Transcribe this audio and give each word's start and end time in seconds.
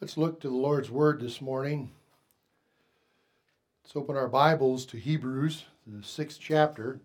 Let's 0.00 0.16
look 0.16 0.40
to 0.40 0.48
the 0.48 0.56
Lord's 0.56 0.90
Word 0.90 1.20
this 1.20 1.42
morning. 1.42 1.90
Let's 3.84 3.94
open 3.94 4.16
our 4.16 4.28
Bibles 4.28 4.86
to 4.86 4.96
Hebrews, 4.96 5.66
the 5.86 6.02
sixth 6.02 6.38
chapter. 6.40 7.00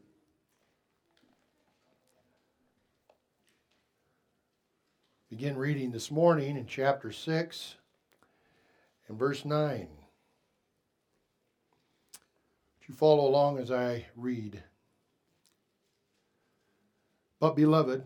Begin 5.29 5.58
reading 5.58 5.92
this 5.92 6.10
morning 6.10 6.56
in 6.56 6.66
chapter 6.68 7.12
6 7.12 7.76
and 9.10 9.20
verse 9.20 9.44
9. 9.44 9.80
Would 9.82 9.90
you 12.88 12.96
follow 12.96 13.28
along 13.28 13.58
as 13.60 13.72
I 13.72 14.06
read? 14.16 14.64
But, 17.41 17.58
beloved, 17.58 18.05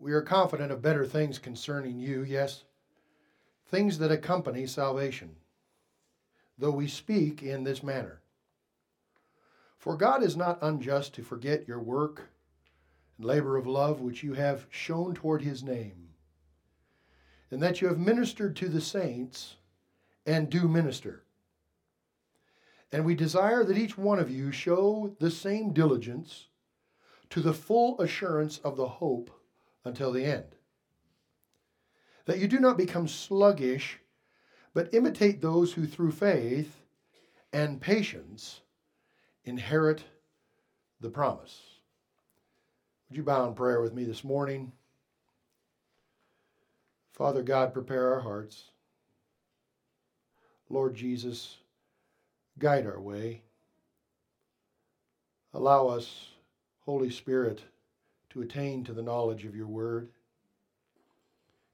we 0.00 0.12
are 0.12 0.22
confident 0.22 0.72
of 0.72 0.80
better 0.80 1.04
things 1.04 1.38
concerning 1.38 2.00
you, 2.00 2.24
yes, 2.24 2.64
things 3.68 3.98
that 3.98 4.10
accompany 4.10 4.66
salvation, 4.66 5.36
though 6.58 6.70
we 6.70 6.88
speak 6.88 7.42
in 7.42 7.62
this 7.62 7.82
manner. 7.82 8.22
For 9.76 9.96
God 9.96 10.22
is 10.22 10.36
not 10.36 10.58
unjust 10.62 11.14
to 11.14 11.22
forget 11.22 11.68
your 11.68 11.78
work 11.78 12.30
and 13.18 13.26
labor 13.26 13.58
of 13.58 13.66
love 13.66 14.00
which 14.00 14.22
you 14.22 14.32
have 14.32 14.66
shown 14.70 15.14
toward 15.14 15.42
his 15.42 15.62
name, 15.62 16.08
and 17.50 17.62
that 17.62 17.82
you 17.82 17.88
have 17.88 17.98
ministered 17.98 18.56
to 18.56 18.68
the 18.68 18.80
saints 18.80 19.56
and 20.24 20.48
do 20.48 20.66
minister. 20.66 21.24
And 22.90 23.04
we 23.04 23.14
desire 23.14 23.64
that 23.64 23.78
each 23.78 23.98
one 23.98 24.18
of 24.18 24.30
you 24.30 24.50
show 24.50 25.14
the 25.20 25.30
same 25.30 25.72
diligence 25.72 26.46
to 27.28 27.40
the 27.40 27.52
full 27.52 28.00
assurance 28.00 28.58
of 28.64 28.76
the 28.76 28.88
hope 28.88 29.30
until 29.84 30.12
the 30.12 30.24
end. 30.24 30.44
That 32.26 32.38
you 32.38 32.48
do 32.48 32.60
not 32.60 32.76
become 32.76 33.08
sluggish, 33.08 33.98
but 34.74 34.94
imitate 34.94 35.40
those 35.40 35.72
who 35.72 35.86
through 35.86 36.12
faith 36.12 36.82
and 37.52 37.80
patience 37.80 38.60
inherit 39.44 40.04
the 41.00 41.10
promise. 41.10 41.60
Would 43.08 43.16
you 43.16 43.22
bow 43.22 43.48
in 43.48 43.54
prayer 43.54 43.80
with 43.80 43.94
me 43.94 44.04
this 44.04 44.22
morning? 44.22 44.72
Father 47.12 47.42
God, 47.42 47.74
prepare 47.74 48.14
our 48.14 48.20
hearts. 48.20 48.64
Lord 50.68 50.94
Jesus, 50.94 51.58
guide 52.58 52.86
our 52.86 53.00
way. 53.00 53.42
Allow 55.52 55.88
us, 55.88 56.28
Holy 56.80 57.10
Spirit, 57.10 57.60
to 58.30 58.42
attain 58.42 58.84
to 58.84 58.92
the 58.92 59.02
knowledge 59.02 59.44
of 59.44 59.56
your 59.56 59.66
word, 59.66 60.10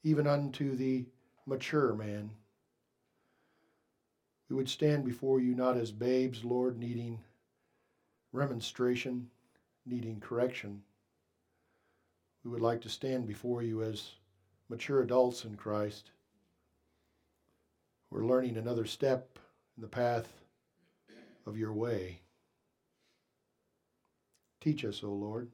even 0.03 0.27
unto 0.27 0.75
the 0.75 1.05
mature 1.47 1.95
man. 1.95 2.31
We 4.49 4.57
would 4.57 4.69
stand 4.69 5.05
before 5.05 5.41
you 5.41 5.55
not 5.55 5.77
as 5.77 5.91
babes, 5.91 6.45
Lord, 6.45 6.79
needing 6.79 7.19
remonstration, 8.33 9.29
needing 9.85 10.21
correction. 10.21 10.83
We 12.45 12.51
would 12.51 12.61
like 12.61 12.83
to 12.83 12.89
stand 12.89 13.27
before 13.27 13.63
you 13.63 13.83
as 13.83 14.13
mature 14.69 15.03
adults 15.03 15.45
in 15.45 15.57
Christ. 15.57 16.11
We're 18.11 18.25
learning 18.25 18.57
another 18.57 18.87
step 18.87 19.39
in 19.77 19.83
the 19.83 19.89
path 19.89 20.33
of 21.45 21.57
your 21.59 21.73
way. 21.73 22.21
Teach 24.61 24.85
us, 24.85 25.03
O 25.03 25.11
Lord. 25.11 25.51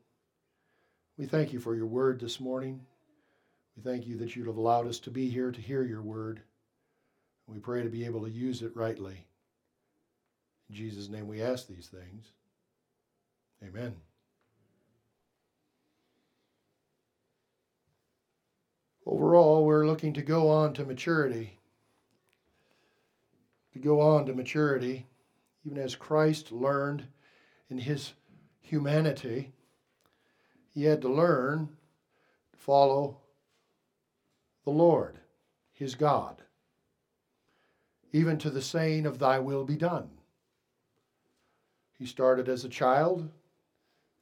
We 1.19 1.27
thank 1.27 1.53
you 1.53 1.61
for 1.61 1.75
your 1.75 1.87
word 1.87 2.21
this 2.21 2.41
morning. 2.41 2.81
We 3.77 3.83
thank 3.83 4.07
you 4.07 4.17
that 4.19 4.35
you'd 4.35 4.47
have 4.47 4.57
allowed 4.57 4.87
us 4.87 4.99
to 5.01 5.11
be 5.11 5.29
here 5.29 5.51
to 5.51 5.61
hear 5.61 5.83
your 5.83 6.01
word. 6.01 6.41
We 7.47 7.59
pray 7.59 7.83
to 7.83 7.91
be 7.91 8.07
able 8.07 8.23
to 8.23 8.31
use 8.31 8.63
it 8.63 8.75
rightly. 8.75 9.27
In 10.71 10.75
Jesus' 10.75 11.11
name 11.11 11.29
we 11.29 11.43
ask 11.43 11.67
these 11.67 11.89
things. 11.89 12.33
Amen. 13.63 13.95
Overall, 19.05 19.67
we're 19.67 19.87
looking 19.87 20.15
to 20.15 20.23
go 20.23 20.49
on 20.49 20.73
to 20.75 20.85
maturity. 20.85 21.59
To 23.75 23.79
go 23.79 24.01
on 24.01 24.27
to 24.27 24.35
maturity, 24.35 25.07
even 25.67 25.77
as 25.77 25.95
Christ 25.95 26.53
learned 26.53 27.05
in 27.69 27.79
his 27.79 28.15
humanity 28.61 29.53
he 30.73 30.85
had 30.85 31.03
to 31.03 31.09
learn 31.09 31.69
to 32.53 32.59
follow 32.59 33.19
the 34.65 34.71
Lord, 34.71 35.19
his 35.73 35.95
God, 35.95 36.43
even 38.13 38.39
to 38.39 38.51
the 38.51 38.63
saying 38.63 39.07
of 39.07 39.19
Thy 39.19 39.39
will 39.39 39.65
be 39.65 39.77
done. 39.77 40.11
He 41.99 42.07
started 42.07 42.49
as 42.49 42.65
a 42.65 42.69
child 42.69 43.29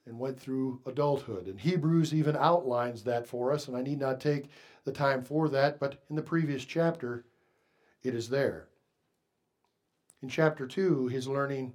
and 0.07 0.19
went 0.19 0.41
through 0.41 0.81
adulthood. 0.87 1.47
And 1.47 1.61
Hebrews 1.61 2.13
even 2.13 2.37
outlines 2.37 3.05
that 3.05 3.27
for 3.27 3.53
us, 3.53 3.69
and 3.69 3.77
I 3.77 3.83
need 3.83 4.01
not 4.01 4.21
take 4.21 4.47
the 4.85 4.93
time 4.93 5.23
for 5.23 5.49
that, 5.51 5.79
but 5.79 6.03
in 6.09 6.17
the 6.17 6.23
previous 6.23 6.65
chapter, 6.65 7.25
it 8.03 8.15
is 8.15 8.29
there. 8.29 8.69
In 10.23 10.29
chapter 10.29 10.67
2, 10.67 11.09
his 11.09 11.29
learning 11.29 11.75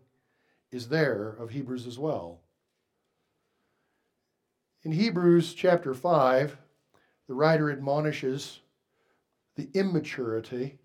is 0.71 0.89
there 0.89 1.29
of 1.39 1.51
Hebrews 1.51 1.87
as 1.87 1.97
well. 1.97 2.41
In 4.85 4.91
Hebrews 4.91 5.55
chapter 5.55 5.95
5, 5.95 6.57
the 7.27 7.33
writer 7.33 7.71
admonishes 7.71 8.59
the 9.55 9.67
immaturity 9.73 10.77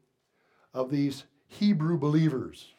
of 0.73 0.91
these 0.91 1.25
Hebrew 1.49 1.99
believers, 1.99 2.73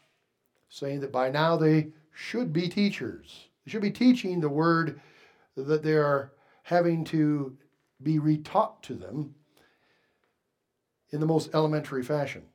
saying 0.68 1.02
that 1.02 1.12
by 1.12 1.30
now 1.30 1.58
they 1.58 1.90
should 2.12 2.52
be 2.52 2.68
teachers. 2.68 3.50
They 3.64 3.70
should 3.70 3.84
be 3.84 3.92
teaching 3.92 4.40
the 4.40 4.50
word 4.50 5.00
that 5.56 5.84
they 5.84 5.94
are 5.94 6.32
having 6.64 7.04
to 7.06 7.56
be 8.02 8.18
retaught 8.18 8.82
to 8.84 8.96
them 8.96 9.36
in 11.12 11.20
the 11.20 11.28
most 11.28 11.52
elementary 11.54 12.02
fashion. 12.02 12.46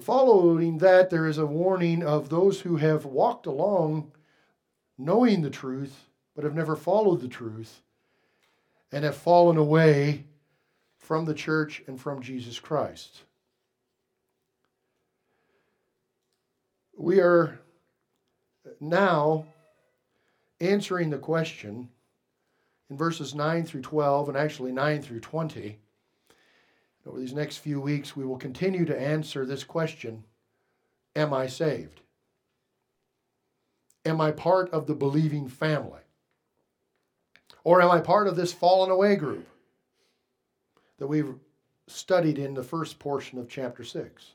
Following 0.00 0.78
that, 0.78 1.10
there 1.10 1.26
is 1.26 1.38
a 1.38 1.46
warning 1.46 2.04
of 2.04 2.28
those 2.28 2.60
who 2.60 2.76
have 2.76 3.04
walked 3.04 3.46
along 3.46 4.12
knowing 4.96 5.42
the 5.42 5.50
truth 5.50 6.06
but 6.40 6.46
have 6.46 6.56
never 6.56 6.74
followed 6.74 7.20
the 7.20 7.28
truth 7.28 7.82
and 8.90 9.04
have 9.04 9.14
fallen 9.14 9.58
away 9.58 10.24
from 10.96 11.26
the 11.26 11.34
church 11.34 11.82
and 11.86 12.00
from 12.00 12.22
Jesus 12.22 12.58
Christ. 12.58 13.24
We 16.96 17.20
are 17.20 17.60
now 18.80 19.44
answering 20.62 21.10
the 21.10 21.18
question 21.18 21.90
in 22.88 22.96
verses 22.96 23.34
9 23.34 23.66
through 23.66 23.82
12, 23.82 24.30
and 24.30 24.38
actually 24.38 24.72
9 24.72 25.02
through 25.02 25.20
20. 25.20 25.78
Over 27.06 27.20
these 27.20 27.34
next 27.34 27.58
few 27.58 27.82
weeks, 27.82 28.16
we 28.16 28.24
will 28.24 28.38
continue 28.38 28.86
to 28.86 28.98
answer 28.98 29.44
this 29.44 29.62
question 29.62 30.24
Am 31.14 31.34
I 31.34 31.48
saved? 31.48 32.00
Am 34.06 34.22
I 34.22 34.30
part 34.30 34.70
of 34.70 34.86
the 34.86 34.94
believing 34.94 35.46
family? 35.46 36.00
Or 37.64 37.82
am 37.82 37.90
I 37.90 38.00
part 38.00 38.26
of 38.26 38.36
this 38.36 38.52
fallen 38.52 38.90
away 38.90 39.16
group 39.16 39.46
that 40.98 41.06
we've 41.06 41.34
studied 41.86 42.38
in 42.38 42.54
the 42.54 42.62
first 42.62 42.98
portion 42.98 43.38
of 43.38 43.48
chapter 43.48 43.84
6? 43.84 44.34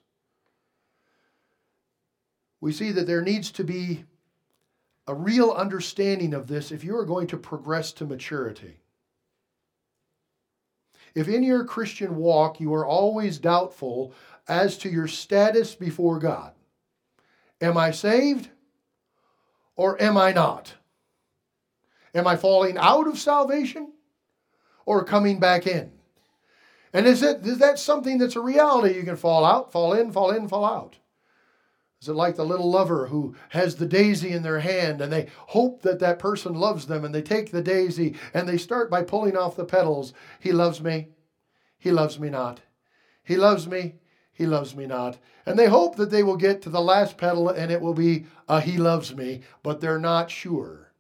We 2.61 2.71
see 2.71 2.91
that 2.91 3.07
there 3.07 3.21
needs 3.21 3.51
to 3.51 3.63
be 3.63 4.05
a 5.07 5.13
real 5.13 5.51
understanding 5.51 6.33
of 6.33 6.47
this 6.47 6.71
if 6.71 6.83
you 6.83 6.97
are 6.97 7.05
going 7.05 7.27
to 7.27 7.37
progress 7.37 7.91
to 7.93 8.05
maturity. 8.05 8.79
If 11.13 11.27
in 11.27 11.43
your 11.43 11.63
Christian 11.63 12.17
walk 12.17 12.59
you 12.59 12.73
are 12.73 12.85
always 12.85 13.37
doubtful 13.37 14.13
as 14.47 14.77
to 14.79 14.89
your 14.89 15.07
status 15.07 15.75
before 15.75 16.19
God, 16.19 16.53
am 17.61 17.77
I 17.77 17.91
saved 17.91 18.49
or 19.75 20.01
am 20.01 20.17
I 20.17 20.33
not? 20.33 20.73
Am 22.15 22.25
I 22.25 22.37
falling 22.37 22.77
out 22.77 23.07
of 23.07 23.19
salvation 23.19 23.91
or 24.85 25.03
coming 25.03 25.39
back 25.39 25.67
in? 25.67 25.91
And 26.93 27.05
is, 27.05 27.21
it, 27.21 27.45
is 27.45 27.57
that 27.57 27.77
something 27.77 28.17
that's 28.17 28.37
a 28.37 28.41
reality? 28.41 28.95
You 28.95 29.03
can 29.03 29.17
fall 29.17 29.43
out, 29.43 29.73
fall 29.73 29.91
in, 29.93 30.13
fall 30.13 30.31
in, 30.31 30.47
fall 30.47 30.63
out. 30.63 30.95
Is 32.01 32.07
it 32.07 32.13
like 32.13 32.37
the 32.37 32.45
little 32.45 32.71
lover 32.71 33.07
who 33.07 33.35
has 33.49 33.75
the 33.75 33.85
daisy 33.85 34.31
in 34.31 34.43
their 34.43 34.61
hand 34.61 35.01
and 35.01 35.11
they 35.11 35.27
hope 35.47 35.81
that 35.81 35.99
that 35.99 36.19
person 36.19 36.53
loves 36.53 36.85
them 36.85 37.03
and 37.03 37.13
they 37.13 37.21
take 37.21 37.51
the 37.51 37.61
daisy 37.61 38.15
and 38.33 38.47
they 38.47 38.57
start 38.57 38.89
by 38.89 39.03
pulling 39.03 39.35
off 39.35 39.57
the 39.57 39.65
petals? 39.65 40.13
He 40.39 40.53
loves 40.53 40.81
me. 40.81 41.09
He 41.77 41.91
loves 41.91 42.17
me 42.17 42.29
not. 42.29 42.61
He 43.23 43.35
loves 43.35 43.67
me. 43.67 43.95
He 44.31 44.45
loves 44.45 44.75
me 44.75 44.85
not. 44.85 45.17
And 45.45 45.59
they 45.59 45.67
hope 45.67 45.95
that 45.97 46.11
they 46.11 46.23
will 46.23 46.37
get 46.37 46.61
to 46.61 46.69
the 46.69 46.81
last 46.81 47.17
petal 47.17 47.49
and 47.49 47.71
it 47.71 47.81
will 47.81 47.93
be 47.93 48.25
a 48.47 48.61
he 48.61 48.77
loves 48.77 49.13
me, 49.15 49.41
but 49.63 49.81
they're 49.81 49.99
not 49.99 50.31
sure. 50.31 50.93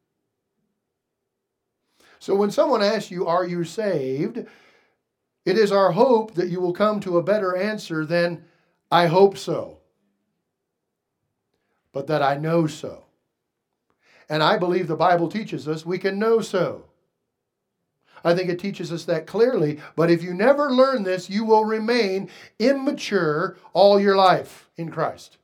So 2.25 2.33
when 2.33 2.49
someone 2.49 2.81
asks 2.81 3.11
you, 3.11 3.27
Are 3.27 3.45
you 3.45 3.63
saved? 3.63 4.47
It 5.45 5.57
is 5.59 5.71
our 5.71 5.91
hope 5.91 6.33
that 6.33 6.49
you 6.49 6.59
will 6.59 6.73
come 6.73 6.99
to 7.01 7.19
a 7.19 7.23
better 7.23 7.55
answer 7.55 8.03
than 8.03 8.45
I 8.89 9.05
hope 9.05 9.37
so, 9.37 9.77
but 11.93 12.07
that 12.07 12.23
I 12.23 12.37
know 12.37 12.65
so. 12.65 13.03
And 14.27 14.41
I 14.41 14.57
believe 14.57 14.87
the 14.87 14.95
Bible 14.95 15.29
teaches 15.29 15.67
us 15.67 15.85
we 15.85 15.99
can 15.99 16.17
know 16.17 16.41
so. 16.41 16.85
I 18.23 18.33
think 18.33 18.49
it 18.49 18.57
teaches 18.57 18.91
us 18.91 19.05
that 19.05 19.27
clearly. 19.27 19.79
But 19.95 20.09
if 20.09 20.23
you 20.23 20.33
never 20.33 20.71
learn 20.71 21.03
this, 21.03 21.29
you 21.29 21.45
will 21.45 21.63
remain 21.63 22.31
immature 22.57 23.55
all 23.71 23.99
your 23.99 24.15
life 24.15 24.67
in 24.77 24.89
Christ. 24.89 25.37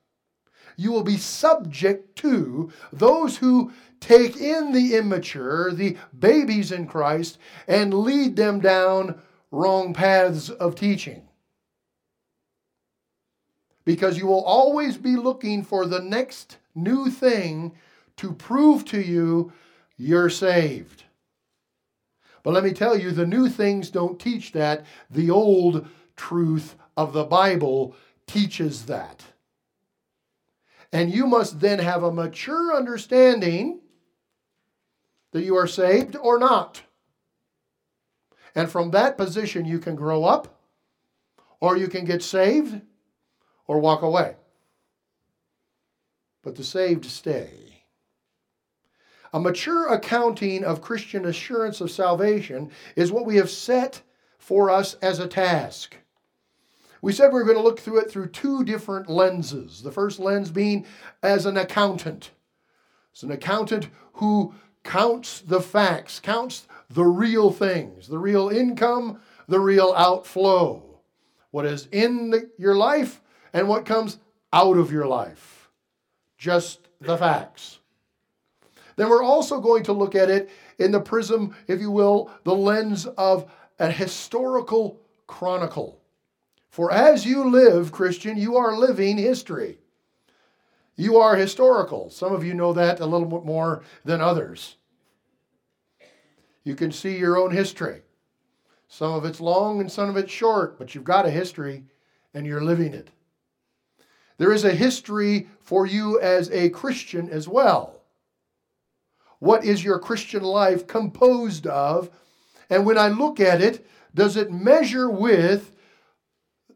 You 0.77 0.91
will 0.91 1.03
be 1.03 1.17
subject 1.17 2.15
to 2.17 2.71
those 2.91 3.37
who 3.37 3.71
take 4.01 4.35
in 4.35 4.73
the 4.73 4.97
immature, 4.97 5.71
the 5.71 5.95
babies 6.17 6.71
in 6.71 6.87
Christ, 6.87 7.37
and 7.67 7.93
lead 7.93 8.35
them 8.35 8.59
down 8.59 9.21
wrong 9.51 9.93
paths 9.93 10.49
of 10.49 10.75
teaching. 10.75 11.27
Because 13.85 14.17
you 14.17 14.27
will 14.27 14.43
always 14.43 14.97
be 14.97 15.15
looking 15.15 15.63
for 15.63 15.85
the 15.85 16.01
next 16.01 16.57
new 16.75 17.09
thing 17.09 17.73
to 18.17 18.33
prove 18.33 18.85
to 18.85 18.99
you 18.99 19.53
you're 19.97 20.29
saved. 20.29 21.03
But 22.43 22.53
let 22.53 22.63
me 22.63 22.73
tell 22.73 22.97
you, 22.97 23.11
the 23.11 23.25
new 23.25 23.49
things 23.49 23.89
don't 23.89 24.19
teach 24.19 24.51
that. 24.53 24.85
The 25.09 25.29
old 25.29 25.87
truth 26.15 26.75
of 26.97 27.13
the 27.13 27.23
Bible 27.23 27.95
teaches 28.25 28.85
that. 28.85 29.23
And 30.91 31.11
you 31.13 31.27
must 31.27 31.59
then 31.59 31.79
have 31.79 32.03
a 32.03 32.11
mature 32.11 32.75
understanding 32.75 33.80
that 35.31 35.43
you 35.43 35.55
are 35.55 35.67
saved 35.67 36.15
or 36.15 36.37
not. 36.37 36.81
And 38.53 38.69
from 38.69 38.91
that 38.91 39.17
position, 39.17 39.65
you 39.65 39.79
can 39.79 39.95
grow 39.95 40.25
up, 40.25 40.59
or 41.59 41.77
you 41.77 41.87
can 41.87 42.05
get 42.05 42.21
saved, 42.21 42.81
or 43.67 43.79
walk 43.79 44.01
away. 44.01 44.35
But 46.43 46.55
the 46.55 46.63
saved 46.63 47.05
stay. 47.05 47.83
A 49.33 49.39
mature 49.39 49.87
accounting 49.87 50.65
of 50.65 50.81
Christian 50.81 51.25
assurance 51.25 51.79
of 51.79 51.89
salvation 51.89 52.71
is 52.97 53.11
what 53.11 53.25
we 53.25 53.37
have 53.37 53.49
set 53.49 54.01
for 54.37 54.69
us 54.69 54.95
as 54.95 55.19
a 55.19 55.27
task. 55.27 55.95
We 57.01 57.13
said 57.13 57.31
we 57.31 57.39
are 57.39 57.45
going 57.45 57.57
to 57.57 57.63
look 57.63 57.79
through 57.79 57.99
it 57.99 58.11
through 58.11 58.29
two 58.29 58.63
different 58.63 59.09
lenses. 59.09 59.81
The 59.81 59.91
first 59.91 60.19
lens 60.19 60.51
being 60.51 60.85
as 61.23 61.45
an 61.45 61.57
accountant. 61.57 62.31
It's 63.13 63.23
an 63.23 63.31
accountant 63.31 63.87
who 64.13 64.53
counts 64.83 65.41
the 65.41 65.61
facts, 65.61 66.19
counts 66.19 66.67
the 66.89 67.05
real 67.05 67.51
things, 67.51 68.07
the 68.07 68.19
real 68.19 68.49
income, 68.49 69.19
the 69.47 69.59
real 69.59 69.93
outflow. 69.95 70.83
What 71.51 71.65
is 71.65 71.87
in 71.91 72.29
the, 72.29 72.49
your 72.57 72.75
life 72.75 73.21
and 73.53 73.67
what 73.67 73.85
comes 73.85 74.17
out 74.53 74.77
of 74.77 74.91
your 74.91 75.07
life. 75.07 75.69
Just 76.37 76.87
the 76.99 77.17
facts. 77.17 77.79
Then 78.95 79.09
we're 79.09 79.23
also 79.23 79.59
going 79.59 79.83
to 79.83 79.93
look 79.93 80.15
at 80.15 80.29
it 80.29 80.49
in 80.77 80.91
the 80.91 80.99
prism, 80.99 81.55
if 81.67 81.79
you 81.79 81.91
will, 81.91 82.31
the 82.43 82.55
lens 82.55 83.05
of 83.05 83.51
a 83.79 83.91
historical 83.91 84.99
chronicle. 85.27 85.99
For 86.69 86.91
as 86.91 87.25
you 87.25 87.49
live, 87.49 87.91
Christian, 87.91 88.37
you 88.37 88.55
are 88.57 88.77
living 88.77 89.17
history. 89.17 89.77
You 90.95 91.17
are 91.17 91.35
historical. 91.35 92.09
Some 92.09 92.33
of 92.33 92.43
you 92.43 92.53
know 92.53 92.73
that 92.73 92.99
a 92.99 93.05
little 93.05 93.27
bit 93.27 93.45
more 93.45 93.83
than 94.03 94.21
others. 94.21 94.75
You 96.63 96.75
can 96.75 96.91
see 96.91 97.17
your 97.17 97.37
own 97.37 97.51
history. 97.51 98.01
Some 98.87 99.13
of 99.13 99.25
it's 99.25 99.39
long 99.39 99.79
and 99.79 99.91
some 99.91 100.09
of 100.09 100.17
it's 100.17 100.31
short, 100.31 100.77
but 100.77 100.93
you've 100.93 101.03
got 101.03 101.25
a 101.25 101.31
history 101.31 101.85
and 102.33 102.45
you're 102.45 102.63
living 102.63 102.93
it. 102.93 103.09
There 104.37 104.51
is 104.51 104.65
a 104.65 104.73
history 104.73 105.47
for 105.59 105.85
you 105.85 106.19
as 106.19 106.49
a 106.51 106.69
Christian 106.69 107.29
as 107.29 107.47
well. 107.47 108.01
What 109.39 109.63
is 109.63 109.83
your 109.83 109.97
Christian 109.97 110.43
life 110.43 110.87
composed 110.87 111.65
of? 111.67 112.09
And 112.69 112.85
when 112.85 112.97
I 112.97 113.07
look 113.07 113.39
at 113.39 113.61
it, 113.61 113.87
does 114.13 114.35
it 114.37 114.51
measure 114.51 115.09
with 115.09 115.71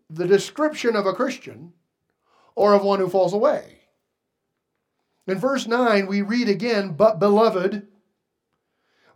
the 0.09 0.27
description 0.27 0.95
of 0.95 1.05
a 1.05 1.13
Christian 1.13 1.73
or 2.55 2.73
of 2.73 2.83
one 2.83 2.99
who 2.99 3.09
falls 3.09 3.33
away? 3.33 3.74
In 5.27 5.37
verse 5.39 5.67
9, 5.67 6.07
we 6.07 6.21
read 6.21 6.49
again, 6.49 6.93
But 6.93 7.19
beloved, 7.19 7.87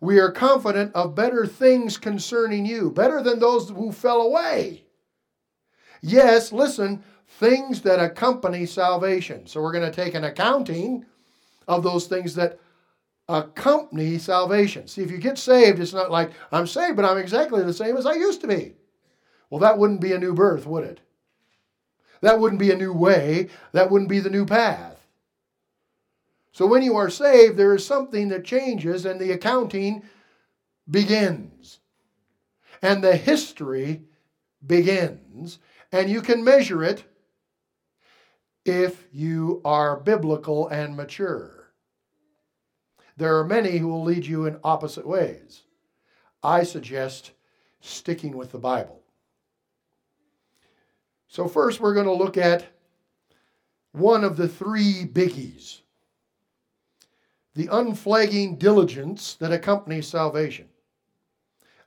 we 0.02 0.20
are 0.20 0.32
confident 0.32 0.96
of 0.96 1.16
better 1.16 1.46
things 1.46 1.98
concerning 1.98 2.66
you, 2.66 2.90
better 2.92 3.22
than 3.22 3.40
those 3.40 3.70
who 3.70 3.92
fell 3.92 4.22
away. 4.22 4.86
Yes, 6.02 6.52
listen, 6.52 7.04
things 7.28 7.82
that 7.82 8.00
accompany 8.00 8.66
salvation. 8.66 9.46
So 9.46 9.62
we're 9.62 9.74
going 9.74 9.90
to 9.90 9.96
take 9.96 10.16
an 10.16 10.24
accounting 10.24 11.06
of 11.68 11.84
those 11.84 12.08
things 12.08 12.36
that 12.36 12.60
accompany 13.28 14.18
salvation. 14.18 14.88
See, 14.88 15.04
if 15.04 15.12
you 15.12 15.18
get 15.18 15.38
saved, 15.38 15.80
it's 15.80 15.94
not 15.94 16.10
like, 16.10 16.32
I'm 16.52 16.66
saved, 16.66 16.96
but 16.96 17.06
I'm 17.06 17.18
exactly 17.18 17.64
the 17.64 17.74
same 17.74 17.98
as 17.98 18.06
I 18.06 18.14
used 18.14 18.42
to 18.42 18.48
be. 18.48 18.74
Well, 19.50 19.60
that 19.60 19.78
wouldn't 19.78 20.02
be 20.02 20.14
a 20.14 20.20
new 20.20 20.34
birth, 20.34 20.66
would 20.66 20.84
it? 20.84 21.02
That 22.22 22.40
wouldn't 22.40 22.60
be 22.60 22.72
a 22.72 22.78
new 22.78 22.94
way. 22.94 23.50
That 23.74 23.92
wouldn't 23.92 24.10
be 24.10 24.20
the 24.20 24.30
new 24.30 24.46
path. 24.46 24.99
So 26.52 26.66
when 26.66 26.82
you 26.82 26.96
are 26.96 27.10
saved, 27.10 27.58
there 27.58 27.76
is 27.76 27.86
something 27.86 28.30
that 28.30 28.44
changes 28.44 29.06
and 29.06 29.20
the 29.20 29.32
accounting 29.32 30.04
begins. 30.90 31.80
And 32.82 33.04
the 33.04 33.16
history 33.16 34.04
begins. 34.66 35.60
And 35.92 36.10
you 36.10 36.22
can 36.22 36.44
measure 36.44 36.84
it 36.84 37.04
if 38.66 39.08
you 39.12 39.62
are 39.66 40.00
biblical 40.00 40.68
and 40.68 40.96
mature. 40.96 41.72
There 43.18 43.38
are 43.38 43.46
many 43.46 43.78
who 43.78 43.88
will 43.88 44.04
lead 44.04 44.26
you 44.26 44.46
in 44.46 44.60
opposite 44.64 45.06
ways. 45.06 45.64
I 46.42 46.64
suggest 46.64 47.32
sticking 47.82 48.38
with 48.38 48.52
the 48.52 48.60
Bible. 48.60 49.02
So, 51.28 51.48
first, 51.48 51.80
we're 51.80 51.94
going 51.94 52.06
to 52.06 52.14
look 52.14 52.38
at 52.38 52.66
one 53.92 54.24
of 54.24 54.38
the 54.38 54.48
three 54.48 55.06
biggies 55.06 55.82
the 57.60 57.68
unflagging 57.74 58.56
diligence 58.56 59.34
that 59.34 59.52
accompanies 59.52 60.08
salvation. 60.08 60.66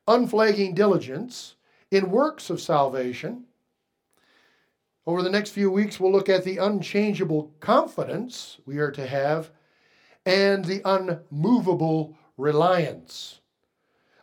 Unflagging 0.07 0.75
diligence 0.75 1.55
in 1.91 2.11
works 2.11 2.50
of 2.50 2.61
salvation. 2.61 3.45
Over 5.07 5.23
the 5.23 5.31
next 5.31 5.52
few 5.52 5.71
weeks, 5.71 5.99
we'll 5.99 6.12
look 6.12 6.29
at 6.29 6.45
the 6.45 6.59
unchangeable 6.59 7.55
confidence 7.61 8.59
we 8.67 8.81
are 8.81 8.91
to 8.91 9.07
have 9.07 9.50
and 10.26 10.62
the 10.62 10.83
unmovable 10.85 12.19
reliance. 12.37 13.41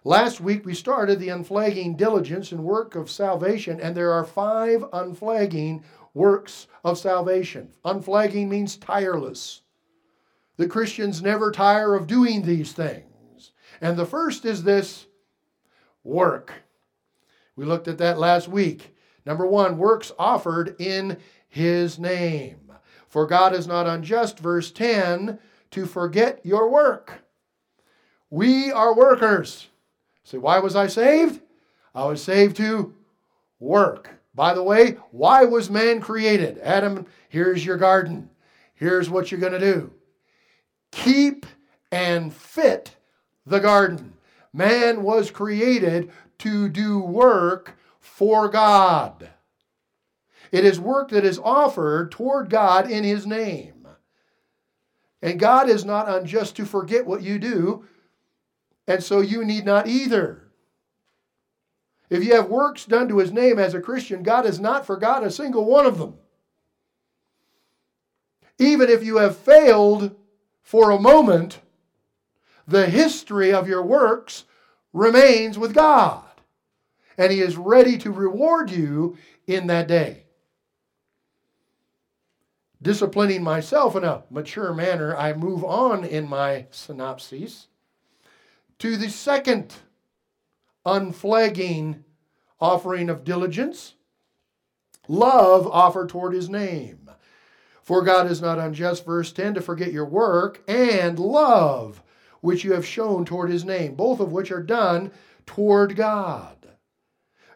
Last 0.04 0.40
week, 0.40 0.68
we 0.68 0.76
started 0.76 1.18
the 1.18 1.30
unflagging 1.30 1.96
diligence 1.96 2.52
and 2.52 2.64
work 2.64 2.94
of 2.94 3.10
salvation, 3.10 3.82
and 3.82 3.98
there 3.98 4.12
are 4.12 4.24
five 4.24 4.86
unflagging 4.94 5.84
works 6.14 6.68
of 6.84 7.00
salvation. 7.00 7.74
Unflagging 7.84 8.50
means 8.50 8.78
tireless. 8.78 9.64
The 10.60 10.68
Christians 10.68 11.22
never 11.22 11.54
tire 11.54 11.96
of 11.96 12.06
doing 12.06 12.42
these 12.42 12.74
things. 12.74 13.54
And 13.80 13.96
the 13.96 14.06
first 14.06 14.44
is 14.44 14.62
this 14.62 15.06
work. 16.04 16.52
We 17.56 17.64
looked 17.64 17.88
at 17.88 18.00
that 18.00 18.20
last 18.20 18.50
week. 18.50 18.94
Number 19.26 19.48
one, 19.48 19.78
works 19.78 20.12
offered 20.20 20.76
in 20.78 21.16
his 21.48 21.98
name. 21.98 22.74
For 23.08 23.26
God 23.26 23.56
is 23.56 23.68
not 23.68 23.88
unjust, 23.88 24.38
verse 24.40 24.70
10, 24.70 25.40
to 25.72 25.86
forget 25.86 26.46
your 26.46 26.70
work. 26.70 27.24
We 28.30 28.70
are 28.70 28.94
workers. 28.94 29.70
Say, 30.26 30.36
so 30.36 30.40
why 30.42 30.60
was 30.60 30.76
I 30.76 30.88
saved? 30.88 31.40
I 31.96 32.04
was 32.04 32.22
saved 32.22 32.58
to 32.58 32.94
work. 33.62 34.10
By 34.36 34.54
the 34.54 34.64
way, 34.64 34.98
why 35.12 35.46
was 35.46 35.70
man 35.70 36.02
created? 36.02 36.58
Adam, 36.58 37.06
here's 37.30 37.66
your 37.66 37.78
garden. 37.78 38.30
Here's 38.74 39.10
what 39.10 39.32
you're 39.32 39.40
going 39.40 39.54
to 39.54 39.60
do 39.60 39.94
keep 40.92 41.46
and 41.92 42.34
fit 42.34 42.96
the 43.46 43.60
garden. 43.60 44.14
Man 44.54 45.04
was 45.04 45.32
created 45.32 46.12
to 46.40 46.70
do 46.70 47.00
work 47.00 47.78
for 48.00 48.50
God. 48.50 49.30
It 50.52 50.66
is 50.66 50.80
work 50.80 51.10
that 51.10 51.26
is 51.26 51.40
offered 51.40 52.12
toward 52.12 52.50
God 52.50 52.90
in 52.90 53.04
His 53.04 53.28
name. 53.28 53.88
And 55.22 55.40
God 55.40 55.70
is 55.70 55.86
not 55.86 56.10
unjust 56.10 56.56
to 56.56 56.66
forget 56.66 57.06
what 57.06 57.22
you 57.22 57.40
do, 57.40 57.86
and 58.88 59.04
so 59.04 59.20
you 59.20 59.44
need 59.44 59.66
not 59.66 59.88
either. 59.88 60.48
If 62.10 62.24
you 62.24 62.34
have 62.34 62.50
works 62.50 62.86
done 62.86 63.08
to 63.10 63.20
His 63.20 63.32
name 63.32 63.60
as 63.60 63.74
a 63.74 63.82
Christian, 63.82 64.24
God 64.24 64.46
has 64.46 64.60
not 64.60 64.86
forgot 64.86 65.24
a 65.24 65.30
single 65.30 65.66
one 65.66 65.86
of 65.86 65.98
them. 66.00 66.16
Even 68.58 68.90
if 68.90 69.04
you 69.04 69.18
have 69.18 69.38
failed 69.38 70.16
for 70.70 70.92
a 70.92 71.00
moment, 71.00 71.62
the 72.68 72.86
history 72.86 73.52
of 73.52 73.68
your 73.68 73.82
works 73.82 74.44
remains 74.94 75.58
with 75.58 75.74
God. 75.74 76.24
and 77.18 77.32
He 77.32 77.42
is 77.42 77.58
ready 77.58 77.98
to 77.98 78.12
reward 78.12 78.70
you 78.70 79.18
in 79.48 79.66
that 79.66 79.88
day. 79.88 80.26
Disciplining 82.80 83.42
myself 83.42 83.96
in 83.96 84.04
a 84.04 84.22
mature 84.30 84.72
manner, 84.72 85.18
I 85.18 85.34
move 85.34 85.64
on 85.64 86.06
in 86.06 86.30
my 86.30 86.68
synopsis 86.70 87.66
to 88.78 88.96
the 88.96 89.10
second 89.10 89.74
unflagging 90.86 92.04
offering 92.62 93.10
of 93.10 93.24
diligence 93.24 93.96
love 95.08 95.66
offered 95.66 96.10
toward 96.10 96.36
His 96.36 96.48
name. 96.48 97.09
For 97.90 98.04
God 98.04 98.30
is 98.30 98.40
not 98.40 98.60
unjust, 98.60 99.04
verse 99.04 99.32
10, 99.32 99.56
to 99.56 99.62
forget 99.62 99.92
your 99.92 100.06
work 100.06 100.62
and 100.68 101.18
love 101.18 102.04
which 102.40 102.64
you 102.64 102.74
have 102.74 102.86
shown 102.86 103.26
toward 103.26 103.50
his 103.50 103.66
name, 103.66 103.96
both 103.96 104.20
of 104.20 104.32
which 104.32 104.52
are 104.52 104.62
done 104.62 105.12
toward 105.48 105.96
God. 105.96 106.56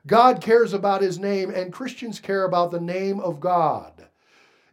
God 0.08 0.42
cares 0.42 0.74
about 0.74 1.04
his 1.04 1.20
name, 1.20 1.52
and 1.52 1.72
Christians 1.72 2.20
care 2.20 2.46
about 2.46 2.72
the 2.72 2.82
name 2.82 3.20
of 3.20 3.40
God. 3.40 4.08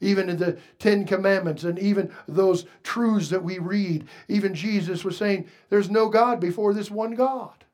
Even 0.00 0.31
in 0.31 0.38
the 0.38 0.57
Ten 0.79 1.05
Commandments 1.05 1.64
and 1.64 1.79
even 1.79 2.11
those 2.26 2.64
truths 2.83 3.29
that 3.29 3.45
we 3.45 3.59
read, 3.59 4.09
even 4.29 4.55
Jesus 4.55 5.05
was 5.05 5.19
saying, 5.19 5.47
There's 5.69 5.90
no 5.90 6.09
God 6.09 6.40
before 6.40 6.73
this 6.73 6.90
one 6.90 7.12
God. 7.12 7.67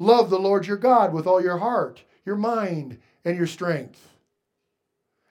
Love 0.00 0.30
the 0.30 0.40
Lord 0.40 0.66
your 0.66 0.78
God 0.78 1.12
with 1.12 1.28
all 1.28 1.40
your 1.40 1.58
heart, 1.58 2.02
your 2.26 2.34
mind, 2.34 2.98
and 3.24 3.36
your 3.36 3.46
strength. 3.46 4.13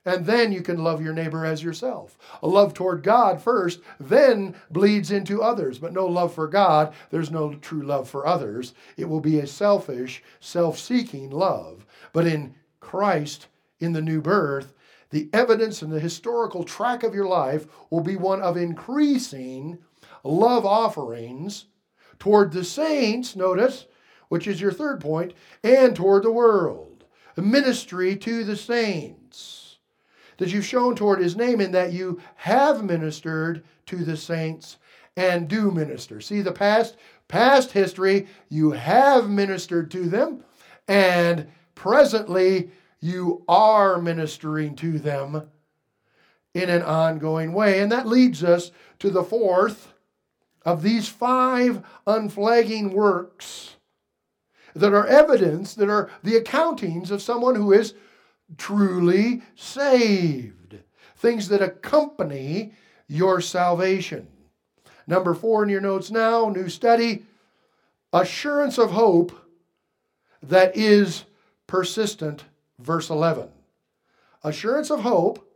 And 0.05 0.25
then 0.25 0.51
you 0.51 0.61
can 0.61 0.83
love 0.83 1.01
your 1.01 1.13
neighbor 1.13 1.45
as 1.45 1.63
yourself. 1.63 2.17
A 2.41 2.47
love 2.47 2.73
toward 2.73 3.03
God 3.03 3.41
first, 3.41 3.79
then 3.99 4.55
bleeds 4.69 5.11
into 5.11 5.41
others. 5.41 5.79
But 5.79 5.93
no 5.93 6.05
love 6.05 6.33
for 6.33 6.47
God, 6.47 6.93
there's 7.09 7.31
no 7.31 7.53
true 7.55 7.83
love 7.83 8.09
for 8.09 8.27
others. 8.27 8.73
It 8.97 9.07
will 9.07 9.21
be 9.21 9.39
a 9.39 9.47
selfish, 9.47 10.21
self 10.41 10.77
seeking 10.77 11.29
love. 11.29 11.85
But 12.11 12.27
in 12.27 12.53
Christ, 12.81 13.47
in 13.79 13.93
the 13.93 14.01
new 14.01 14.21
birth, 14.21 14.73
the 15.09 15.29
evidence 15.31 15.81
and 15.81 15.91
the 15.91 15.99
historical 15.99 16.63
track 16.63 17.03
of 17.03 17.15
your 17.15 17.27
life 17.27 17.67
will 17.89 18.01
be 18.01 18.17
one 18.17 18.41
of 18.41 18.57
increasing 18.57 19.77
love 20.23 20.65
offerings 20.65 21.65
toward 22.19 22.51
the 22.51 22.63
saints, 22.63 23.35
notice, 23.35 23.85
which 24.27 24.47
is 24.47 24.59
your 24.59 24.71
third 24.71 24.99
point, 24.99 25.33
and 25.63 25.95
toward 25.95 26.23
the 26.23 26.31
world. 26.31 27.05
Ministry 27.37 28.15
to 28.17 28.43
the 28.43 28.55
saints 28.55 29.62
that 30.37 30.51
you've 30.51 30.65
shown 30.65 30.95
toward 30.95 31.19
his 31.19 31.35
name 31.35 31.61
in 31.61 31.71
that 31.71 31.93
you 31.93 32.19
have 32.35 32.83
ministered 32.83 33.63
to 33.87 33.97
the 33.97 34.17
saints 34.17 34.77
and 35.15 35.47
do 35.47 35.71
minister. 35.71 36.21
See 36.21 36.41
the 36.41 36.51
past 36.51 36.97
past 37.27 37.71
history, 37.71 38.27
you 38.49 38.71
have 38.71 39.29
ministered 39.29 39.91
to 39.91 40.07
them 40.07 40.43
and 40.87 41.47
presently 41.75 42.71
you 42.99 43.43
are 43.47 44.01
ministering 44.01 44.75
to 44.77 44.99
them 44.99 45.49
in 46.53 46.69
an 46.69 46.81
ongoing 46.81 47.53
way. 47.53 47.79
And 47.81 47.91
that 47.91 48.07
leads 48.07 48.43
us 48.43 48.71
to 48.99 49.09
the 49.09 49.23
fourth 49.23 49.93
of 50.65 50.83
these 50.83 51.07
five 51.07 51.83
unflagging 52.07 52.91
works 52.91 53.75
that 54.75 54.93
are 54.93 55.05
evidence, 55.05 55.73
that 55.75 55.89
are 55.89 56.09
the 56.23 56.39
accountings 56.39 57.11
of 57.11 57.21
someone 57.21 57.55
who 57.55 57.73
is 57.73 57.93
truly 58.57 59.41
saved. 59.55 60.79
Things 61.17 61.47
that 61.49 61.61
accompany 61.61 62.73
your 63.07 63.41
salvation. 63.41 64.27
Number 65.07 65.33
four 65.33 65.63
in 65.63 65.69
your 65.69 65.81
notes 65.81 66.11
now, 66.11 66.49
new 66.49 66.69
study 66.69 67.25
assurance 68.11 68.77
of 68.77 68.91
hope 68.91 69.31
that 70.41 70.77
is 70.77 71.25
persistent, 71.67 72.43
verse 72.79 73.09
11. 73.09 73.49
Assurance 74.43 74.91
of 74.91 75.01
hope 75.01 75.49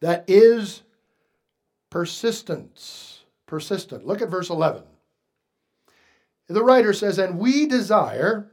that 0.00 0.24
is 0.26 0.82
persistence. 1.90 3.24
Persistent. 3.46 4.06
Look 4.06 4.22
at 4.22 4.30
verse 4.30 4.48
11. 4.48 4.82
The 6.48 6.64
writer 6.64 6.92
says, 6.92 7.18
And 7.18 7.38
we 7.38 7.66
desire 7.66 8.50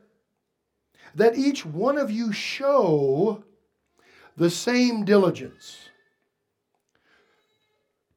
that 1.18 1.36
each 1.36 1.66
one 1.66 1.98
of 1.98 2.12
you 2.12 2.32
show 2.32 3.44
the 4.38 4.52
same 4.52 5.04
diligence 5.04 5.90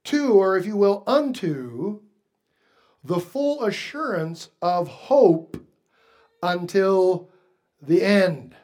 to, 0.04 0.34
or 0.34 0.58
if 0.58 0.66
you 0.66 0.76
will, 0.76 1.02
unto 1.06 2.00
the 3.02 3.18
full 3.18 3.64
assurance 3.64 4.50
of 4.60 4.86
hope 4.86 5.56
until 6.42 7.30
the 7.80 8.02
end. 8.02 8.54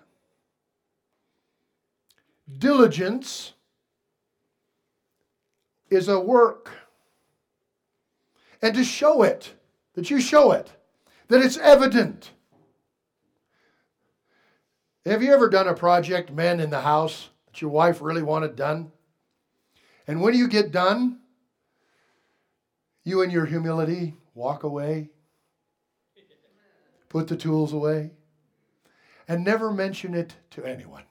Diligence 2.59 3.55
is 5.89 6.09
a 6.09 6.21
work. 6.21 6.73
And 8.61 8.75
to 8.75 8.85
show 8.85 9.23
it, 9.23 9.55
that 9.95 10.11
you 10.11 10.21
show 10.21 10.53
it, 10.53 10.73
that 11.29 11.41
it's 11.41 11.57
evident 11.57 12.33
have 15.13 15.23
you 15.23 15.33
ever 15.33 15.49
done 15.49 15.69
a 15.69 15.75
project, 15.75 16.33
men, 16.33 16.61
in 16.61 16.71
the 16.71 16.81
house 16.81 17.31
that 17.47 17.63
your 17.63 17.71
wife 17.71 18.01
really 18.01 18.23
wanted 18.23 18.57
done? 18.57 18.91
And 20.07 20.21
when 20.21 20.35
you 20.35 20.49
get 20.49 20.73
done, 20.73 21.21
you 23.05 23.23
in 23.23 23.31
your 23.31 23.47
humility 23.47 24.15
walk 24.35 24.65
away, 24.65 25.11
put 27.09 27.29
the 27.29 27.37
tools 27.37 27.73
away, 27.73 28.11
and 29.29 29.45
never 29.45 29.73
mention 29.73 30.15
it 30.15 30.35
to 30.51 30.65
anyone. 30.65 31.05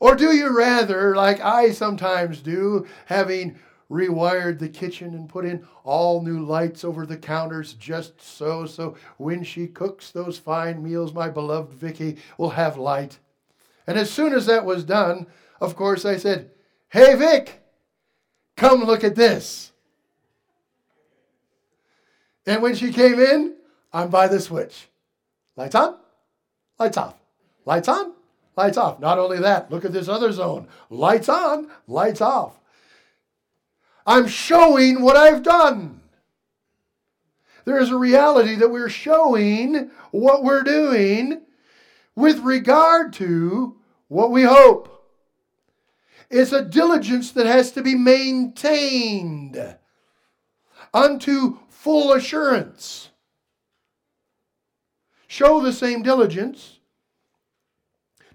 Or 0.00 0.14
do 0.14 0.34
you 0.34 0.56
rather, 0.56 1.16
like 1.16 1.40
I 1.40 1.70
sometimes 1.72 2.40
do, 2.40 2.86
having 3.06 3.58
rewired 3.90 4.58
the 4.58 4.68
kitchen 4.68 5.14
and 5.14 5.28
put 5.28 5.44
in 5.44 5.66
all 5.84 6.22
new 6.22 6.44
lights 6.44 6.84
over 6.84 7.06
the 7.06 7.16
counters 7.16 7.74
just 7.74 8.20
so 8.20 8.66
so 8.66 8.96
when 9.16 9.44
she 9.44 9.66
cooks 9.66 10.10
those 10.10 10.38
fine 10.38 10.82
meals 10.82 11.12
my 11.12 11.28
beloved 11.28 11.72
Vicky 11.72 12.16
will 12.36 12.50
have 12.50 12.76
light. 12.76 13.18
And 13.86 13.96
as 13.96 14.10
soon 14.10 14.32
as 14.32 14.46
that 14.46 14.64
was 14.64 14.84
done, 14.84 15.26
of 15.60 15.76
course 15.76 16.04
I 16.04 16.16
said, 16.16 16.50
"Hey 16.88 17.14
Vic, 17.14 17.62
come 18.56 18.82
look 18.82 19.04
at 19.04 19.14
this." 19.14 19.72
And 22.44 22.62
when 22.62 22.74
she 22.74 22.92
came 22.92 23.18
in, 23.18 23.56
I'm 23.92 24.08
by 24.10 24.28
the 24.28 24.40
switch. 24.40 24.88
Lights 25.56 25.74
on, 25.74 25.96
lights 26.78 26.96
off. 26.96 27.14
Lights 27.64 27.88
on, 27.88 28.12
lights 28.56 28.76
off. 28.76 29.00
Not 29.00 29.18
only 29.18 29.38
that, 29.40 29.70
look 29.70 29.84
at 29.84 29.92
this 29.92 30.08
other 30.08 30.30
zone. 30.30 30.68
Lights 30.90 31.28
on, 31.28 31.68
lights 31.88 32.20
off. 32.20 32.60
I'm 34.06 34.28
showing 34.28 35.02
what 35.02 35.16
I've 35.16 35.42
done. 35.42 36.00
There 37.64 37.78
is 37.78 37.90
a 37.90 37.96
reality 37.96 38.54
that 38.54 38.70
we're 38.70 38.88
showing 38.88 39.90
what 40.12 40.44
we're 40.44 40.62
doing 40.62 41.42
with 42.14 42.38
regard 42.38 43.12
to 43.14 43.76
what 44.06 44.30
we 44.30 44.44
hope. 44.44 44.92
It's 46.30 46.52
a 46.52 46.64
diligence 46.64 47.32
that 47.32 47.46
has 47.46 47.72
to 47.72 47.82
be 47.82 47.96
maintained 47.96 49.76
unto 50.94 51.58
full 51.68 52.12
assurance. 52.12 53.10
Show 55.26 55.60
the 55.60 55.72
same 55.72 56.02
diligence 56.02 56.78